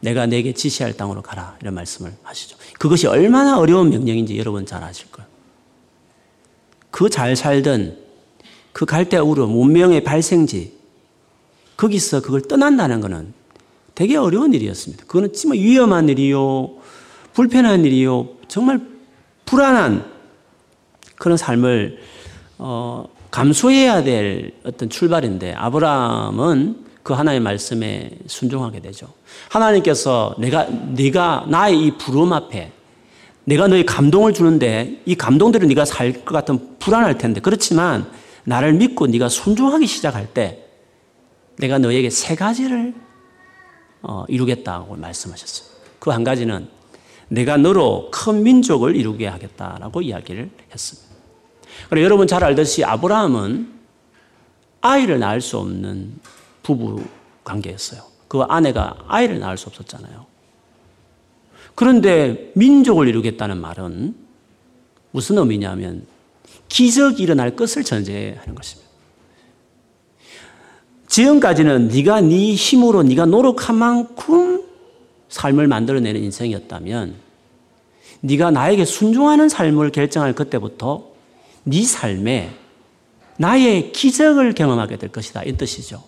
내가 0.00 0.26
내게 0.26 0.54
지시할 0.54 0.96
땅으로 0.96 1.20
가라. 1.20 1.56
이런 1.60 1.74
말씀을 1.74 2.12
하시죠. 2.22 2.56
그것이 2.78 3.06
얼마나 3.06 3.58
어려운 3.58 3.90
명령인지 3.90 4.38
여러분 4.38 4.64
잘 4.64 4.82
아실 4.82 5.10
거예요. 5.10 5.28
그 6.90 7.08
잘 7.08 7.36
살던 7.36 7.98
그 8.72 8.86
갈대아 8.86 9.22
우르 9.22 9.44
문명의 9.46 10.02
발생지 10.02 10.78
거기서 11.76 12.22
그걸 12.22 12.42
떠난다는 12.42 13.00
것은 13.00 13.32
되게 13.94 14.16
어려운 14.16 14.54
일이었습니다. 14.54 15.04
그거는 15.04 15.32
정말 15.32 15.58
위험한 15.58 16.08
일이요, 16.08 16.76
불편한 17.34 17.84
일이요, 17.84 18.28
정말 18.48 18.80
불안한 19.44 20.10
그런 21.16 21.36
삶을 21.36 21.98
어, 22.58 23.06
감수해야 23.30 24.02
될 24.02 24.52
어떤 24.64 24.88
출발인데 24.88 25.54
아브라함은 25.54 26.86
그 27.02 27.12
하나님의 27.14 27.42
말씀에 27.42 28.10
순종하게 28.26 28.80
되죠. 28.80 29.08
하나님께서 29.48 30.34
내가 30.38 30.64
네가 30.66 31.46
나의 31.48 31.78
이 31.86 31.90
부름 31.96 32.32
앞에 32.32 32.72
내가 33.44 33.66
너희 33.68 33.84
감동을 33.86 34.32
주는데 34.34 35.00
이 35.06 35.14
감동대로 35.14 35.66
네가 35.66 35.84
살 35.84 36.12
것 36.12 36.26
같은 36.26 36.78
불안할 36.78 37.18
텐데 37.18 37.40
그렇지만 37.40 38.10
나를 38.44 38.74
믿고 38.74 39.06
네가 39.06 39.28
순종하기 39.28 39.86
시작할 39.86 40.32
때 40.32 40.64
내가 41.58 41.78
너에게 41.78 42.10
세 42.10 42.34
가지를 42.34 42.94
어, 44.02 44.24
이루겠다고 44.28 44.96
말씀하셨어요. 44.96 45.68
그 45.98 46.10
한 46.10 46.24
가지는 46.24 46.68
내가 47.28 47.56
너로 47.56 48.10
큰 48.10 48.42
민족을 48.42 48.96
이루게 48.96 49.26
하겠다라고 49.26 50.02
이야기를 50.02 50.50
했습니다. 50.72 51.09
그리고 51.88 52.04
여러분 52.04 52.26
잘 52.26 52.44
알듯이 52.44 52.84
아브라함은 52.84 53.72
아이를 54.80 55.18
낳을 55.18 55.40
수 55.40 55.58
없는 55.58 56.14
부부 56.62 57.02
관계였어요. 57.44 58.02
그 58.28 58.42
아내가 58.42 58.96
아이를 59.08 59.40
낳을 59.40 59.56
수 59.56 59.68
없었잖아요. 59.68 60.26
그런데 61.74 62.52
민족을 62.54 63.08
이루겠다는 63.08 63.60
말은 63.60 64.14
무슨 65.10 65.38
의미냐면 65.38 66.06
기적이 66.68 67.22
일어날 67.22 67.56
것을 67.56 67.84
전제하는 67.84 68.54
것입니다. 68.54 68.90
지금까지는 71.08 71.88
네가 71.88 72.20
네 72.20 72.54
힘으로 72.54 73.02
네가 73.02 73.26
노력한 73.26 73.74
만큼 73.76 74.62
삶을 75.28 75.66
만들어내는 75.66 76.22
인생이었다면 76.22 77.14
네가 78.20 78.52
나에게 78.52 78.84
순종하는 78.84 79.48
삶을 79.48 79.90
결정할 79.90 80.34
그때부터 80.34 81.09
네 81.64 81.82
삶에 81.82 82.56
나의 83.38 83.92
기적을 83.92 84.54
경험하게 84.54 84.96
될 84.96 85.10
것이다 85.10 85.42
이 85.44 85.56
뜻이죠. 85.56 86.02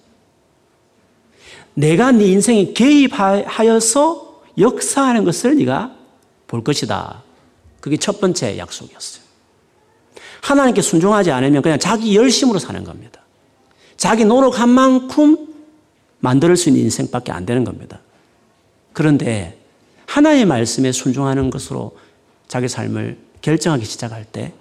내가 1.74 2.12
네 2.12 2.26
인생에 2.26 2.72
개입하여서 2.72 4.42
역사하는 4.58 5.24
것을 5.24 5.56
네가 5.56 5.96
볼 6.46 6.62
것이다. 6.62 7.22
그게 7.80 7.96
첫 7.96 8.20
번째 8.20 8.58
약속이었어요. 8.58 9.22
하나님께 10.42 10.82
순종하지 10.82 11.30
않으면 11.30 11.62
그냥 11.62 11.78
자기 11.78 12.14
열심으로 12.14 12.58
사는 12.58 12.84
겁니다. 12.84 13.20
자기 13.96 14.24
노력한 14.24 14.68
만큼 14.68 15.48
만들 16.18 16.56
수 16.56 16.68
있는 16.68 16.82
인생밖에 16.84 17.32
안 17.32 17.46
되는 17.46 17.64
겁니다. 17.64 18.00
그런데 18.92 19.58
하나님의 20.06 20.44
말씀에 20.46 20.92
순종하는 20.92 21.50
것으로 21.50 21.96
자기 22.48 22.68
삶을 22.68 23.18
결정하기 23.40 23.84
시작할 23.84 24.24
때 24.24 24.52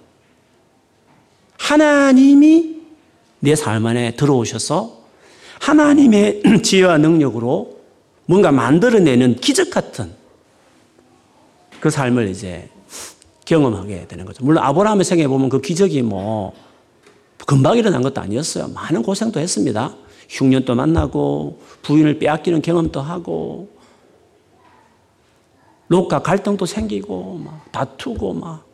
하나님이 1.62 2.82
내 3.40 3.54
삶 3.54 3.86
안에 3.86 4.16
들어오셔서 4.16 4.98
하나님의 5.60 6.42
지혜와 6.62 6.98
능력으로 6.98 7.78
뭔가 8.26 8.50
만들어내는 8.50 9.36
기적 9.36 9.70
같은 9.70 10.12
그 11.80 11.90
삶을 11.90 12.28
이제 12.28 12.68
경험하게 13.44 14.06
되는 14.08 14.24
거죠. 14.24 14.44
물론 14.44 14.62
아브라함의 14.64 15.04
생에 15.04 15.26
보면 15.26 15.48
그 15.48 15.60
기적이 15.60 16.02
뭐 16.02 16.52
금방 17.46 17.76
일어난 17.76 18.02
것도 18.02 18.20
아니었어요. 18.20 18.68
많은 18.68 19.02
고생도 19.02 19.40
했습니다. 19.40 19.94
흉년도 20.28 20.74
만나고 20.74 21.60
부인을 21.82 22.18
빼앗기는 22.18 22.62
경험도 22.62 23.00
하고 23.00 23.68
롯과 25.88 26.22
갈등도 26.22 26.66
생기고 26.66 27.40
막 27.44 27.72
다투고 27.72 28.32
막 28.34 28.64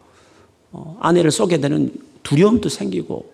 어, 0.70 0.98
아내를 1.00 1.30
쏘게 1.30 1.58
되는 1.60 1.92
두려움도 2.28 2.68
생기고 2.68 3.32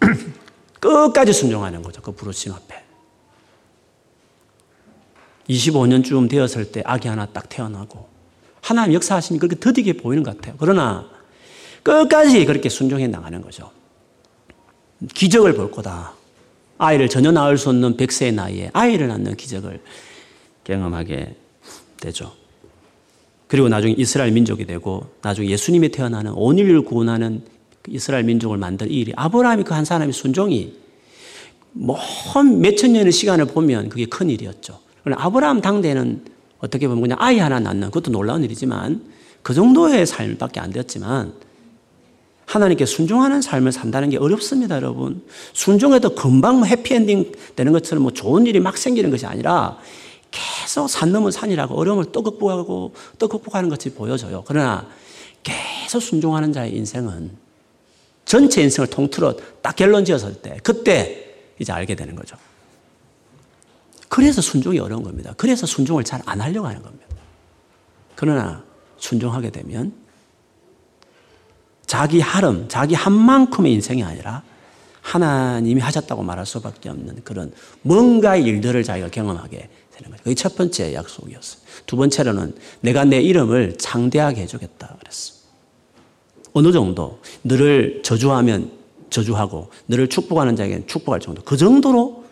끝까지 0.78 1.32
순종하는 1.32 1.80
거죠. 1.80 2.02
그 2.02 2.12
부르심 2.12 2.52
앞에. 2.52 2.84
25년쯤 5.48 6.28
되었을 6.28 6.70
때 6.70 6.82
아기 6.84 7.08
하나 7.08 7.24
딱 7.24 7.48
태어나고 7.48 8.08
하나님 8.60 8.94
역사하심이 8.94 9.38
그렇게 9.38 9.58
더디게 9.58 9.94
보이는 9.94 10.22
것 10.22 10.36
같아요. 10.36 10.56
그러나 10.58 11.08
끝까지 11.82 12.44
그렇게 12.44 12.68
순종해 12.68 13.06
나가는 13.06 13.40
거죠. 13.40 13.70
기적을 15.14 15.54
볼 15.54 15.70
거다. 15.70 16.12
아이를 16.76 17.08
전혀 17.08 17.32
낳을 17.32 17.56
수 17.56 17.70
없는 17.70 17.96
100세의 17.96 18.34
나이에 18.34 18.70
아이를 18.74 19.08
낳는 19.08 19.36
기적을 19.36 19.82
경험하게 20.64 21.36
되죠. 22.00 22.34
그리고 23.46 23.68
나중에 23.68 23.94
이스라엘 23.96 24.32
민족이 24.32 24.64
되고 24.66 25.06
나중에 25.22 25.48
예수님이 25.48 25.90
태어나는 25.90 26.32
온 26.34 26.58
인류를 26.58 26.82
구원하는 26.82 27.42
그 27.82 27.92
이스라엘 27.92 28.24
민족을 28.24 28.58
만들 28.58 28.90
이 28.90 29.00
일이 29.00 29.12
아브라함이 29.14 29.64
그 29.64 29.74
한 29.74 29.84
사람의 29.84 30.12
순종이 30.12 30.74
먼 31.72 32.60
몇천 32.60 32.92
년의 32.92 33.12
시간을 33.12 33.46
보면 33.46 33.88
그게 33.88 34.06
큰 34.06 34.30
일이었죠. 34.30 34.80
아브라함 35.04 35.60
당대에는 35.60 36.24
어떻게 36.58 36.88
보면 36.88 37.02
그냥 37.02 37.18
아이 37.20 37.38
하나 37.38 37.60
낳는 37.60 37.88
그것도 37.88 38.10
놀라운 38.10 38.42
일이지만 38.42 39.02
그 39.42 39.54
정도의 39.54 40.06
삶밖에 40.06 40.58
안 40.58 40.72
되었지만 40.72 41.34
하나님께 42.46 42.86
순종하는 42.86 43.42
삶을 43.42 43.72
산다는 43.72 44.08
게 44.08 44.16
어렵습니다, 44.16 44.76
여러분. 44.76 45.22
순종해도 45.52 46.14
금방 46.14 46.58
뭐 46.58 46.64
해피엔딩 46.64 47.32
되는 47.54 47.72
것처럼 47.72 48.02
뭐 48.02 48.12
좋은 48.12 48.46
일이 48.46 48.60
막 48.60 48.78
생기는 48.78 49.10
것이 49.10 49.26
아니라 49.26 49.78
계속 50.30 50.88
산 50.88 51.12
넘은 51.12 51.30
산이라고 51.30 51.74
어려움을 51.74 52.12
또 52.12 52.22
극복하고 52.22 52.94
또 53.18 53.28
극복하는 53.28 53.68
것이 53.68 53.94
보여져요. 53.94 54.44
그러나 54.46 54.86
계속 55.42 56.00
순종하는 56.00 56.52
자의 56.52 56.74
인생은 56.76 57.36
전체 58.24 58.62
인생을 58.62 58.88
통틀어 58.88 59.36
딱 59.62 59.76
결론 59.76 60.04
지었을 60.04 60.42
때 60.42 60.58
그때 60.62 61.34
이제 61.58 61.72
알게 61.72 61.94
되는 61.94 62.14
거죠. 62.14 62.36
그래서 64.08 64.40
순종이 64.40 64.78
어려운 64.78 65.02
겁니다. 65.02 65.32
그래서 65.36 65.66
순종을 65.66 66.04
잘 66.04 66.20
안 66.26 66.40
하려고 66.40 66.66
하는 66.66 66.82
겁니다. 66.82 67.06
그러나 68.14 68.64
순종하게 68.98 69.50
되면 69.50 69.92
자기 71.86 72.20
하름, 72.20 72.68
자기 72.68 72.94
한 72.94 73.12
만큼의 73.12 73.72
인생이 73.74 74.02
아니라 74.02 74.42
하나님이 75.02 75.80
하셨다고 75.80 76.22
말할 76.24 76.44
수밖에 76.46 76.88
없는 76.88 77.22
그런 77.22 77.52
뭔가의 77.82 78.42
일들을 78.42 78.82
자기가 78.82 79.10
경험하게 79.10 79.68
되는 79.96 80.10
거죠. 80.10 80.22
그게 80.24 80.34
첫 80.34 80.56
번째 80.56 80.94
약속이었어요. 80.94 81.62
두 81.86 81.96
번째로는 81.96 82.54
내가 82.80 83.04
내 83.04 83.20
이름을 83.20 83.78
창대하게 83.78 84.42
해주겠다 84.42 84.96
그랬어. 85.00 85.34
어느 86.52 86.72
정도 86.72 87.20
너를 87.42 88.02
저주하면 88.02 88.70
저주하고 89.10 89.70
너를 89.86 90.08
축복하는 90.08 90.56
자에게는 90.56 90.86
축복할 90.86 91.20
정도. 91.20 91.42
그 91.42 91.56
정도로 91.56 92.24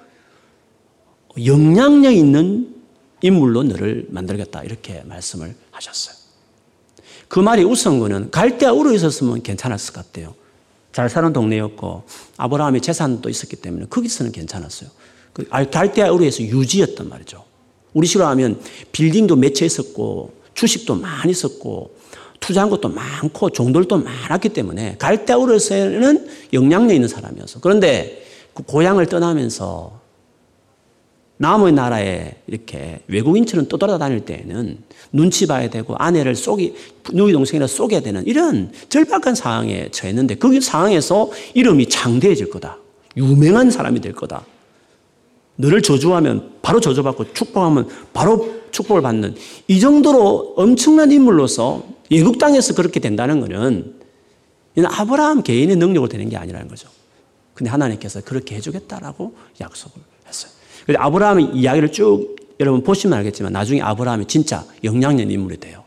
영향력 1.45 2.15
있는 2.15 2.75
인물로 3.23 3.65
너를 3.65 4.07
만들겠다 4.11 4.63
이렇게 4.63 5.03
말씀을 5.05 5.55
하셨어요. 5.71 6.17
그 7.29 7.41
말이 7.41 7.65
우스운 7.65 7.99
거는 7.99 8.31
갈대아 8.31 8.73
우르 8.73 8.95
있었으면 8.95 9.43
괜찮았을 9.43 9.95
것 9.95 10.07
같아요. 10.07 10.35
잘 10.93 11.09
사는 11.09 11.33
동네였고 11.33 12.05
아브라함의 12.37 12.81
재산도 12.81 13.29
있었기 13.29 13.57
때문에 13.57 13.87
거기서는 13.87 14.31
괜찮았어요. 14.31 14.91
그 15.33 15.45
갈대아 15.49 16.13
우르에서 16.13 16.43
유지였단 16.43 17.09
말이죠. 17.09 17.45
우리 17.95 18.07
식으로 18.07 18.27
하면 18.29 18.61
빌딩도 18.93 19.37
몇 19.37 19.55
채 19.55 19.65
있었고 19.67 20.33
주식도 20.55 20.97
많이 20.97 21.31
있었고 21.31 21.95
투자한 22.41 22.69
것도 22.71 22.89
많고 22.91 23.51
종들도 23.51 23.99
많았기 23.99 24.51
때문에 24.51 24.97
갈대아 24.99 25.39
우르에서는 25.39 26.29
영향력 26.53 26.95
있는 26.95 27.09
사람이었어. 27.09 27.61
그런데 27.61 28.23
그 28.53 28.63
고향을 28.63 29.07
떠나면서 29.07 30.05
남의 31.37 31.73
나라에 31.73 32.37
이렇게 32.47 33.01
외국인처럼 33.09 33.67
떠돌아다닐 33.69 34.25
때에는 34.25 34.79
눈치 35.13 35.47
봐야 35.47 35.69
되고 35.69 35.97
아내를 35.97 36.37
쏘기, 36.37 36.75
누이 37.13 37.33
동생이라 37.33 37.67
쏘게 37.67 38.01
되는 38.03 38.25
이런 38.27 38.71
절박한 38.89 39.35
상황에 39.35 39.89
처했는데 39.91 40.37
그 40.37 40.61
상황에서 40.61 41.31
이름이 41.55 41.89
창대해질 41.89 42.51
거다. 42.51 42.79
유명한 43.17 43.71
사람이 43.71 44.01
될 44.01 44.13
거다. 44.13 44.47
너를 45.57 45.83
저주하면 45.83 46.55
바로 46.63 46.81
저주받고 46.81 47.33
축복하면 47.33 47.89
바로 48.13 48.63
축복을 48.71 49.03
받는 49.03 49.37
이 49.69 49.81
정도로 49.81 50.55
엄청난 50.57 51.13
인물로서 51.13 51.85
예국 52.11 52.39
땅에서 52.39 52.75
그렇게 52.75 53.01
된다는 53.01 53.41
것은 53.41 53.95
아브라함 54.85 55.43
개인의 55.43 55.77
능력으로 55.77 56.09
되는 56.09 56.29
게 56.29 56.37
아니라는 56.37 56.69
거죠. 56.69 56.89
근데 57.55 57.71
하나님께서 57.71 58.21
그렇게 58.23 58.57
해주겠다라고 58.57 59.35
약속을 59.61 60.03
했어요. 60.27 60.51
아브라함의 60.97 61.51
이야기를 61.55 61.93
쭉 61.93 62.37
여러분 62.61 62.83
보시면 62.83 63.17
알겠지만 63.19 63.53
나중에 63.53 63.81
아브라함이 63.81 64.27
진짜 64.27 64.65
영향력 64.83 65.31
인물이 65.31 65.59
돼요. 65.59 65.85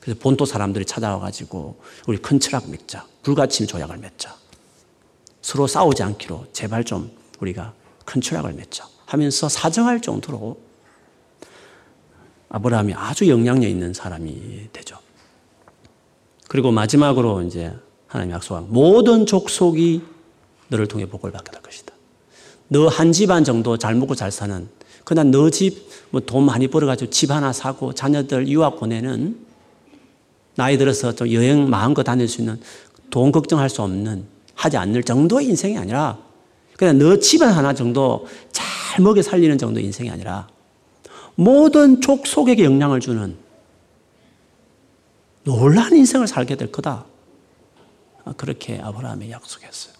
그래서 0.00 0.20
본토 0.22 0.44
사람들이 0.44 0.84
찾아와가지고 0.84 1.76
우리 2.06 2.18
큰 2.18 2.38
철학 2.40 2.70
맺자. 2.70 3.06
불가침 3.22 3.66
조약을 3.66 3.98
맺자. 3.98 4.34
서로 5.42 5.66
싸우지 5.66 6.02
않기로 6.02 6.46
제발 6.52 6.84
좀 6.84 7.10
우리가 7.40 7.72
큰 8.04 8.20
철학을 8.20 8.52
맺자. 8.52 8.86
하면서 9.08 9.48
사정할 9.48 10.00
정도로 10.02 10.58
아브라함이 12.50 12.92
아주 12.94 13.28
영향력 13.28 13.68
있는 13.68 13.94
사람이 13.94 14.68
되죠. 14.72 14.98
그리고 16.48 16.70
마지막으로 16.72 17.42
이제 17.42 17.72
하나님 18.06 18.34
약속한 18.34 18.66
모든 18.68 19.24
족속이 19.26 20.02
너를 20.68 20.86
통해 20.86 21.06
복을 21.06 21.30
받게 21.32 21.50
될 21.50 21.62
것이다. 21.62 21.94
너 22.68 22.88
한 22.88 23.12
집안 23.12 23.44
정도 23.44 23.78
잘 23.78 23.94
먹고 23.94 24.14
잘 24.14 24.30
사는 24.30 24.68
그냥 25.04 25.30
너 25.30 25.48
집 25.50 25.88
뭐 26.10 26.20
돈 26.20 26.44
많이 26.44 26.68
벌어가지고 26.68 27.10
집 27.10 27.30
하나 27.30 27.52
사고 27.52 27.94
자녀들 27.94 28.46
유학 28.48 28.78
보내는 28.78 29.38
나이 30.54 30.76
들어서 30.76 31.14
좀 31.14 31.32
여행 31.32 31.68
마음껏 31.70 32.02
다닐 32.02 32.28
수 32.28 32.40
있는 32.42 32.60
돈 33.10 33.32
걱정할 33.32 33.70
수 33.70 33.80
없는 33.82 34.26
하지 34.54 34.76
않을 34.76 35.02
정도의 35.02 35.46
인생이 35.46 35.78
아니라 35.78 36.18
그냥 36.76 36.98
너 36.98 37.18
집안 37.18 37.52
하나 37.52 37.72
정도 37.74 38.26
잘 38.52 38.66
먹여 39.02 39.22
살리는 39.22 39.58
정도의 39.58 39.86
인생이 39.86 40.10
아니라 40.10 40.48
모든 41.34 42.00
족속에게 42.00 42.64
영향을 42.64 43.00
주는 43.00 43.36
놀라운 45.44 45.96
인생을 45.96 46.26
살게 46.26 46.56
될 46.56 46.70
거다. 46.70 47.06
그렇게 48.36 48.78
아브라함이 48.82 49.30
약속했어요. 49.30 49.94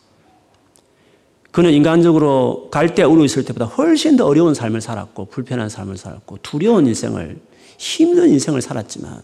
그는 1.50 1.72
인간적으로 1.72 2.68
갈대 2.70 3.02
우로 3.02 3.24
있을 3.24 3.44
때보다 3.44 3.64
훨씬 3.64 4.16
더 4.16 4.26
어려운 4.26 4.54
삶을 4.54 4.80
살았고 4.80 5.26
불편한 5.26 5.68
삶을 5.68 5.96
살았고 5.96 6.38
두려운 6.42 6.86
인생을 6.86 7.40
힘든 7.78 8.28
인생을 8.28 8.60
살았지만 8.60 9.22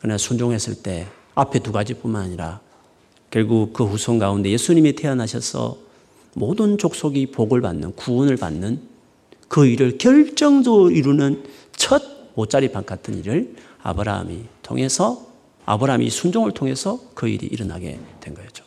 그러나 0.00 0.16
순종했을 0.16 0.82
때 0.82 1.06
앞에 1.34 1.58
두 1.58 1.72
가지뿐만 1.72 2.22
아니라 2.22 2.60
결국 3.30 3.72
그 3.72 3.84
후손 3.84 4.18
가운데 4.18 4.50
예수님이 4.50 4.94
태어나셔서 4.94 5.87
모든 6.34 6.78
족속이 6.78 7.32
복을 7.32 7.60
받는 7.60 7.96
구원을 7.96 8.36
받는 8.36 8.80
그 9.48 9.66
일을 9.66 9.98
결정적으로 9.98 10.90
이루는 10.90 11.44
첫 11.74 12.02
모짜리판 12.34 12.84
같은 12.84 13.18
일을 13.18 13.54
아브라함이 13.82 14.44
통해서 14.62 15.26
아브라함이 15.64 16.10
순종을 16.10 16.52
통해서 16.52 17.00
그 17.14 17.28
일이 17.28 17.46
일어나게 17.46 17.98
된 18.20 18.34
거죠. 18.34 18.64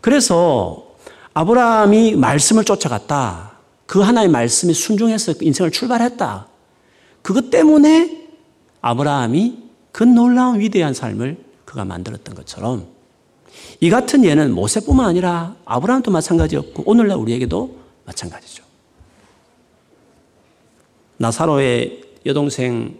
그래서 0.00 0.96
아브라함이 1.34 2.16
말씀을 2.16 2.64
쫓아갔다. 2.64 3.52
그 3.86 4.00
하나의 4.00 4.28
말씀에 4.28 4.72
순종해서 4.72 5.34
인생을 5.40 5.70
출발했다. 5.70 6.48
그것 7.22 7.50
때문에 7.50 8.28
아브라함이 8.80 9.58
그 9.92 10.04
놀라운 10.04 10.60
위대한 10.60 10.94
삶을 10.94 11.38
그가 11.64 11.84
만들었던 11.84 12.34
것처럼 12.34 12.95
이 13.80 13.90
같은 13.90 14.24
예는 14.24 14.52
모세뿐만 14.54 15.06
아니라 15.06 15.56
아브라함도 15.64 16.10
마찬가지였고 16.10 16.84
오늘날 16.86 17.18
우리에게도 17.18 17.76
마찬가지죠. 18.04 18.64
나사로의 21.18 22.02
여동생 22.26 22.98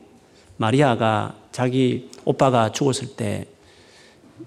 마리아가 0.57 1.35
자기 1.53 2.11
오빠가 2.25 2.73
죽었을 2.73 3.17
때 3.17 3.47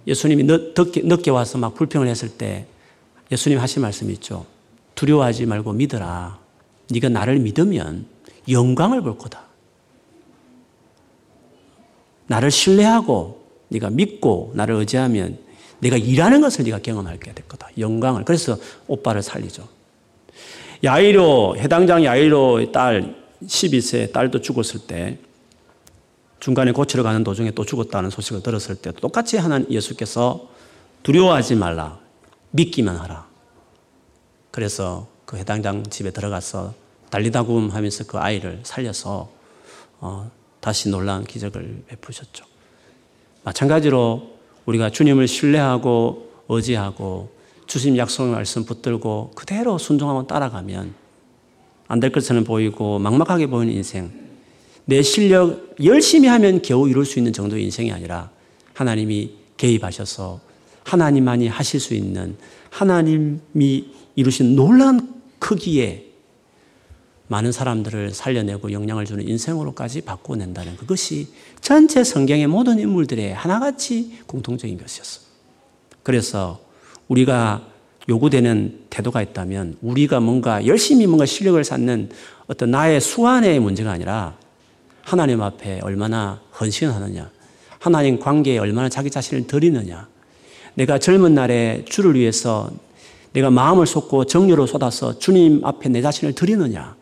예수님이 0.08 0.44
늦게, 0.44 1.02
늦게 1.04 1.32
와서 1.32 1.58
막 1.58 1.76
불평을 1.76 2.08
했을 2.08 2.30
때 2.30 2.66
예수님 3.32 3.60
하신 3.60 3.82
말씀이 3.82 4.12
있죠. 4.14 4.46
두려워하지 4.96 5.46
말고 5.46 5.74
믿어라. 5.74 6.40
네가 6.92 7.10
나를 7.10 7.40
믿으면 7.40 8.06
영광을 8.50 9.02
볼 9.02 9.18
거다. 9.18 9.44
나를 12.28 12.52
신뢰하고 12.52 13.44
네가 13.70 13.90
믿고 13.90 14.52
나를 14.56 14.76
의지하면 14.76 15.38
내가 15.80 15.98
일하는 15.98 16.42
것을 16.42 16.66
네가 16.66 16.80
경험하게 16.80 17.34
될 17.34 17.48
거다. 17.48 17.70
영광을. 17.78 18.26
그래서 18.26 18.58
오빠를 18.88 19.22
살리죠. 19.22 19.68
야이로 20.84 21.58
해당장 21.58 22.04
야이로의 22.04 22.72
딸 22.72 23.16
12세 23.44 24.12
딸도 24.12 24.42
죽었을 24.42 24.82
때 24.82 25.18
중간에 26.40 26.72
고치러 26.72 27.04
가는 27.04 27.24
도중에 27.24 27.52
또 27.52 27.66
죽었다는 27.66 28.10
소식을 28.10 28.44
들었을 28.44 28.76
때 28.76 28.92
똑같이 28.92 29.38
하나님 29.38 29.70
예수께서 29.70 30.48
두려워하지 31.04 31.56
말라. 31.56 32.00
믿기만 32.52 32.96
하라. 32.96 33.28
그래서 34.52 35.08
그 35.26 35.38
해당장 35.38 35.84
집에 35.84 36.12
들어가서 36.12 36.74
달리다굼 37.10 37.70
하면서 37.70 38.04
그 38.06 38.18
아이를 38.18 38.62
살려서 38.64 39.30
어, 40.00 40.32
다시 40.60 40.90
놀라운 40.90 41.24
기적을 41.24 41.84
베푸셨죠. 41.88 42.46
마찬가지로 43.44 44.39
우리가 44.70 44.92
주님을 44.92 45.28
신뢰하고 45.28 46.30
의지하고 46.48 47.30
주님 47.66 47.98
약속의 47.98 48.34
말씀 48.34 48.66
붙들고 48.66 49.32
그대로 49.36 49.78
순종하고 49.78 50.28
따라가면 50.28 50.94
안 51.88 52.00
될 52.00 52.12
것처럼 52.12 52.44
보이고 52.44 53.00
막막하게 53.00 53.48
보이는 53.48 53.74
인생. 53.74 54.12
내 54.86 55.02
실력 55.02 55.76
열심히 55.84 56.28
하면 56.28 56.62
겨우 56.62 56.88
이룰 56.88 57.04
수 57.04 57.18
있는 57.18 57.34
정도의 57.34 57.64
인생이 57.64 57.92
아니라 57.92 58.30
하나님이 58.74 59.32
개입하셔서 59.58 60.40
하나님만이 60.84 61.48
하실 61.48 61.80
수 61.80 61.96
있는 61.96 62.38
하나님이 62.70 63.86
이루신 64.16 64.56
놀라운 64.56 65.14
크기의 65.40 66.09
많은 67.30 67.52
사람들을 67.52 68.12
살려내고 68.12 68.72
영향을 68.72 69.06
주는 69.06 69.28
인생으로까지 69.28 70.02
바꿔낸다는 70.02 70.78
그것이 70.78 71.28
전체 71.62 72.04
성경의 72.04 72.48
모든 72.48 72.80
인물들의 72.80 73.34
하나같이 73.36 74.20
공통적인 74.26 74.78
것이었어. 74.80 75.22
그래서 76.02 76.60
우리가 77.08 77.68
요구되는 78.10 78.86
태도가 78.90 79.22
있다면 79.22 79.78
우리가 79.82 80.20
뭔가 80.20 80.66
열심히 80.66 81.06
뭔가 81.06 81.28
실력을 81.28 81.64
쌓는 81.64 82.10
어떤 82.48 82.72
나의 82.72 83.00
수완의 83.00 83.60
문제가 83.60 83.92
아니라 83.92 84.36
하나님 85.04 85.44
앞에 85.44 85.82
얼마나 85.84 86.42
헌신하느냐, 86.60 87.30
하나님 87.78 88.20
관계에 88.20 88.58
얼마나 88.58 88.90
자기 88.90 89.12
자신을 89.12 89.46
드리느냐, 89.46 90.08
내가 90.74 90.98
젊은 90.98 91.36
날에 91.36 91.86
주를 91.86 92.16
위해서 92.16 92.72
내가 93.34 93.52
마음을 93.52 93.86
쏟고 93.86 94.26
정료로 94.26 94.66
쏟아서 94.66 95.20
주님 95.20 95.64
앞에 95.64 95.90
내 95.90 96.02
자신을 96.02 96.34
드리느냐, 96.34 96.98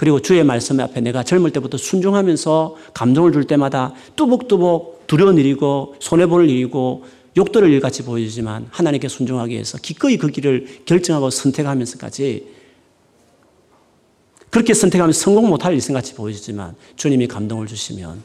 그리고 0.00 0.22
주의 0.22 0.42
말씀 0.42 0.80
앞에 0.80 1.02
내가 1.02 1.22
젊을 1.22 1.50
때부터 1.50 1.76
순종하면서 1.76 2.76
감동을 2.94 3.32
줄 3.32 3.44
때마다 3.44 3.92
뚜벅뚜벅 4.16 5.06
두려운 5.06 5.36
일이고 5.36 5.96
손해보는 6.00 6.48
일이고 6.48 7.04
욕들을 7.36 7.70
일같이 7.70 8.02
보이지만 8.02 8.66
하나님께 8.70 9.08
순종하기 9.08 9.52
위해서 9.52 9.76
기꺼이 9.76 10.16
그 10.16 10.28
길을 10.28 10.84
결정하고 10.86 11.28
선택하면서까지 11.28 12.46
그렇게 14.48 14.72
선택하면 14.72 15.12
성공 15.12 15.50
못할 15.50 15.74
일생같이 15.74 16.14
보이지만 16.14 16.76
주님이 16.96 17.28
감동을 17.28 17.66
주시면 17.66 18.22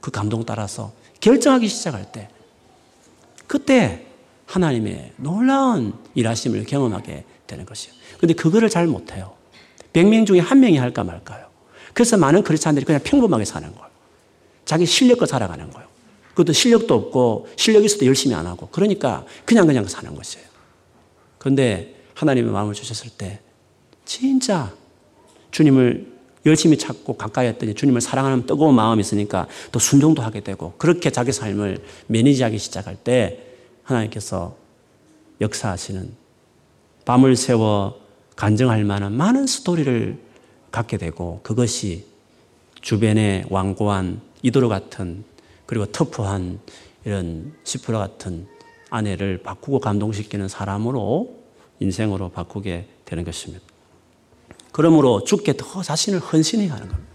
그 0.00 0.12
감동 0.12 0.44
따라서 0.44 0.92
결정하기 1.18 1.66
시작할 1.66 2.12
때 2.12 2.28
그때 3.48 4.06
하나님의 4.46 5.14
놀라운 5.16 5.92
일하심을 6.14 6.66
경험하게 6.66 7.24
되는 7.48 7.66
것이에요. 7.66 7.96
근데 8.20 8.32
그거를 8.32 8.68
잘 8.68 8.86
못해요. 8.86 9.39
100명 9.92 10.26
중에 10.26 10.38
한 10.38 10.60
명이 10.60 10.76
할까 10.78 11.04
말까요? 11.04 11.46
그래서 11.92 12.16
많은 12.16 12.42
크리스찬들이 12.42 12.84
그냥 12.84 13.00
평범하게 13.02 13.44
사는 13.44 13.70
거예요. 13.72 13.90
자기 14.64 14.86
실력껏 14.86 15.28
살아가는 15.28 15.68
거예요. 15.70 15.88
그것도 16.30 16.52
실력도 16.52 16.94
없고 16.94 17.48
실력 17.56 17.84
있어도 17.84 18.06
열심히 18.06 18.34
안 18.34 18.46
하고 18.46 18.68
그러니까 18.70 19.24
그냥 19.44 19.66
그냥 19.66 19.86
사는 19.86 20.14
것이에요. 20.14 20.46
그런데 21.38 21.96
하나님의 22.14 22.52
마음을 22.52 22.74
주셨을 22.74 23.10
때 23.10 23.40
진짜 24.04 24.72
주님을 25.50 26.06
열심히 26.46 26.78
찾고 26.78 27.16
가까이 27.16 27.48
했더니 27.48 27.74
주님을 27.74 28.00
사랑하는 28.00 28.46
뜨거운 28.46 28.74
마음이 28.74 29.00
있으니까 29.00 29.46
또 29.72 29.78
순종도 29.78 30.22
하게 30.22 30.40
되고 30.40 30.74
그렇게 30.78 31.10
자기 31.10 31.32
삶을 31.32 31.78
매니지하기 32.06 32.58
시작할 32.58 32.96
때 32.96 33.40
하나님께서 33.82 34.56
역사하시는 35.40 36.12
밤을 37.04 37.36
세워 37.36 37.99
간증할 38.40 38.84
만한 38.84 39.12
많은 39.12 39.46
스토리를 39.46 40.18
갖게 40.70 40.96
되고 40.96 41.40
그것이 41.42 42.06
주변의 42.80 43.44
완고한 43.50 44.22
이도로 44.40 44.70
같은 44.70 45.24
그리고 45.66 45.84
터프한 45.84 46.58
이런 47.04 47.52
시프라 47.64 47.98
같은 47.98 48.46
아내를 48.88 49.42
바꾸고 49.42 49.80
감동시키는 49.80 50.48
사람으로 50.48 51.36
인생으로 51.80 52.30
바꾸게 52.30 52.88
되는 53.04 53.24
것입니다. 53.24 53.62
그러므로 54.72 55.22
주께 55.22 55.54
더 55.54 55.82
자신을 55.82 56.20
헌신해 56.20 56.68
가는 56.68 56.88
겁니다. 56.88 57.10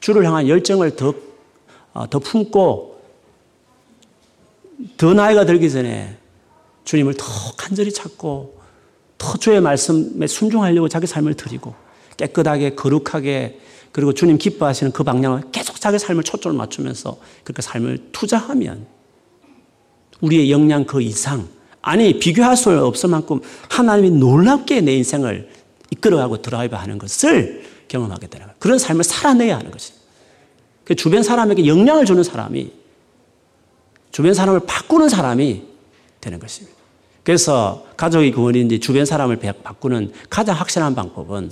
주를 0.00 0.26
향한 0.26 0.48
열정을 0.48 0.96
더, 0.96 1.14
어, 1.92 2.10
더 2.10 2.18
품고 2.18 3.00
더 4.96 5.14
나이가 5.14 5.44
들기 5.44 5.70
전에 5.70 6.18
주님을 6.82 7.14
더 7.14 7.24
간절히 7.56 7.92
찾고 7.92 8.59
더 9.20 9.36
주의 9.36 9.60
말씀에 9.60 10.26
순종하려고 10.26 10.88
자기 10.88 11.06
삶을 11.06 11.34
드리고 11.34 11.74
깨끗하게 12.16 12.74
거룩하게 12.74 13.60
그리고 13.92 14.14
주님 14.14 14.38
기뻐하시는 14.38 14.92
그 14.92 15.04
방향을 15.04 15.42
계속 15.52 15.78
자기 15.78 15.98
삶을 15.98 16.24
초점을 16.24 16.56
맞추면서 16.56 17.18
그렇게 17.44 17.60
삶을 17.60 18.08
투자하면 18.12 18.86
우리의 20.22 20.50
역량 20.50 20.86
그 20.86 21.02
이상 21.02 21.48
아니 21.82 22.18
비교할 22.18 22.56
수 22.56 22.70
없을 22.70 23.10
만큼 23.10 23.40
하나님이 23.68 24.10
놀랍게 24.12 24.80
내 24.80 24.96
인생을 24.96 25.50
이끌어가고 25.90 26.40
드라이브 26.40 26.76
하는 26.76 26.96
것을 26.98 27.64
경험하게 27.88 28.26
되는 28.28 28.46
거예요. 28.46 28.56
그런 28.58 28.78
삶을 28.78 29.04
살아내야 29.04 29.58
하는 29.58 29.70
것이그 29.70 30.94
주변 30.96 31.22
사람에게 31.22 31.66
영향을 31.66 32.06
주는 32.06 32.22
사람이 32.22 32.72
주변 34.12 34.32
사람을 34.32 34.60
바꾸는 34.60 35.10
사람이 35.10 35.62
되는 36.22 36.38
것입니다. 36.38 36.79
그래서 37.22 37.86
가족이 37.96 38.32
구원인지 38.32 38.80
주변 38.80 39.04
사람을 39.04 39.38
바꾸는 39.62 40.12
가장 40.28 40.56
확실한 40.56 40.94
방법은 40.94 41.50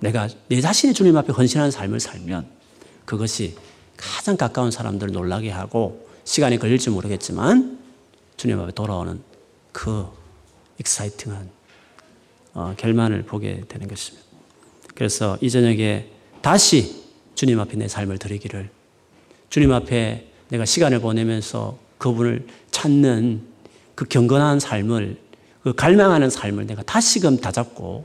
내가 0.00 0.28
내 0.48 0.60
자신이 0.60 0.94
주님 0.94 1.16
앞에 1.16 1.32
헌신하는 1.32 1.70
삶을 1.70 2.00
살면 2.00 2.46
그것이 3.04 3.56
가장 3.96 4.36
가까운 4.36 4.70
사람들을 4.70 5.12
놀라게 5.12 5.50
하고 5.50 6.06
시간이 6.24 6.58
걸릴지 6.58 6.90
모르겠지만 6.90 7.78
주님 8.36 8.60
앞에 8.60 8.72
돌아오는 8.72 9.20
그 9.72 10.06
익사이팅한 10.78 11.50
어, 12.54 12.74
결말을 12.76 13.22
보게 13.22 13.62
되는 13.68 13.88
것입니다. 13.88 14.26
그래서 14.94 15.38
이 15.40 15.50
저녁에 15.50 16.06
다시 16.42 17.04
주님 17.34 17.58
앞에 17.60 17.76
내 17.76 17.88
삶을 17.88 18.18
드리기를 18.18 18.70
주님 19.50 19.72
앞에 19.72 20.28
내가 20.48 20.64
시간을 20.64 21.00
보내면서 21.00 21.78
그분을 21.98 22.46
찾는 22.70 23.47
그 23.98 24.04
경건한 24.04 24.60
삶을 24.60 25.16
그 25.64 25.74
갈망하는 25.74 26.30
삶을 26.30 26.68
내가 26.68 26.84
다시금 26.84 27.38
다잡고 27.38 28.04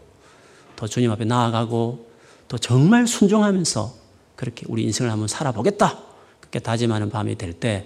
더 0.75 0.87
주님 0.87 1.11
앞에 1.11 1.23
나아가고 1.23 2.09
또 2.47 2.57
정말 2.57 3.05
순종하면서 3.05 3.93
그렇게 4.35 4.65
우리 4.69 4.81
인생을 4.85 5.11
한번 5.11 5.27
살아보겠다. 5.27 5.99
그렇게 6.39 6.57
다짐하는 6.57 7.11
밤이 7.11 7.35
될 7.35 7.53
때 7.53 7.85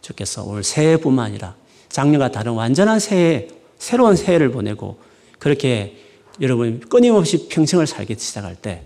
주께서 0.00 0.42
올 0.42 0.64
새해뿐만 0.64 1.26
아니라 1.26 1.54
작년과 1.90 2.32
다른 2.32 2.52
완전한 2.52 2.98
새해, 2.98 3.48
새로운 3.76 4.16
새해를 4.16 4.50
보내고 4.50 4.98
그렇게 5.38 5.98
여러분 6.40 6.80
끊임없이 6.80 7.48
평생을 7.48 7.86
살기 7.86 8.16
시작할 8.18 8.56
때 8.56 8.84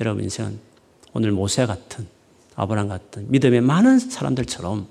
여러분 0.00 0.24
인생은 0.24 0.58
오늘 1.12 1.30
모세 1.30 1.66
같은 1.66 2.08
아브람 2.56 2.88
같은 2.88 3.26
믿음의 3.30 3.60
많은 3.60 4.00
사람들처럼 4.00 4.88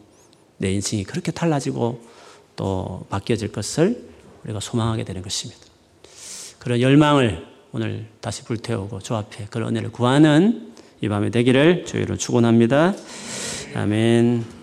내 0.60 0.72
인생이 0.72 1.04
그렇게 1.04 1.34
달라지고 1.34 2.10
또 2.56 3.06
바뀌어질 3.10 3.52
것을 3.52 4.04
우리가 4.44 4.60
소망하게 4.60 5.04
되는 5.04 5.22
것입니다. 5.22 5.62
그런 6.60 6.80
열망을 6.82 7.46
오늘 7.72 8.08
다시 8.20 8.44
불태우고 8.44 9.00
주 9.00 9.16
앞에 9.16 9.48
그런 9.50 9.70
은혜를 9.70 9.92
구하는 9.92 10.74
이 11.02 11.08
밤에 11.08 11.30
되기를 11.30 11.86
주의로 11.86 12.18
축원합니다. 12.18 12.94
아멘. 13.76 14.61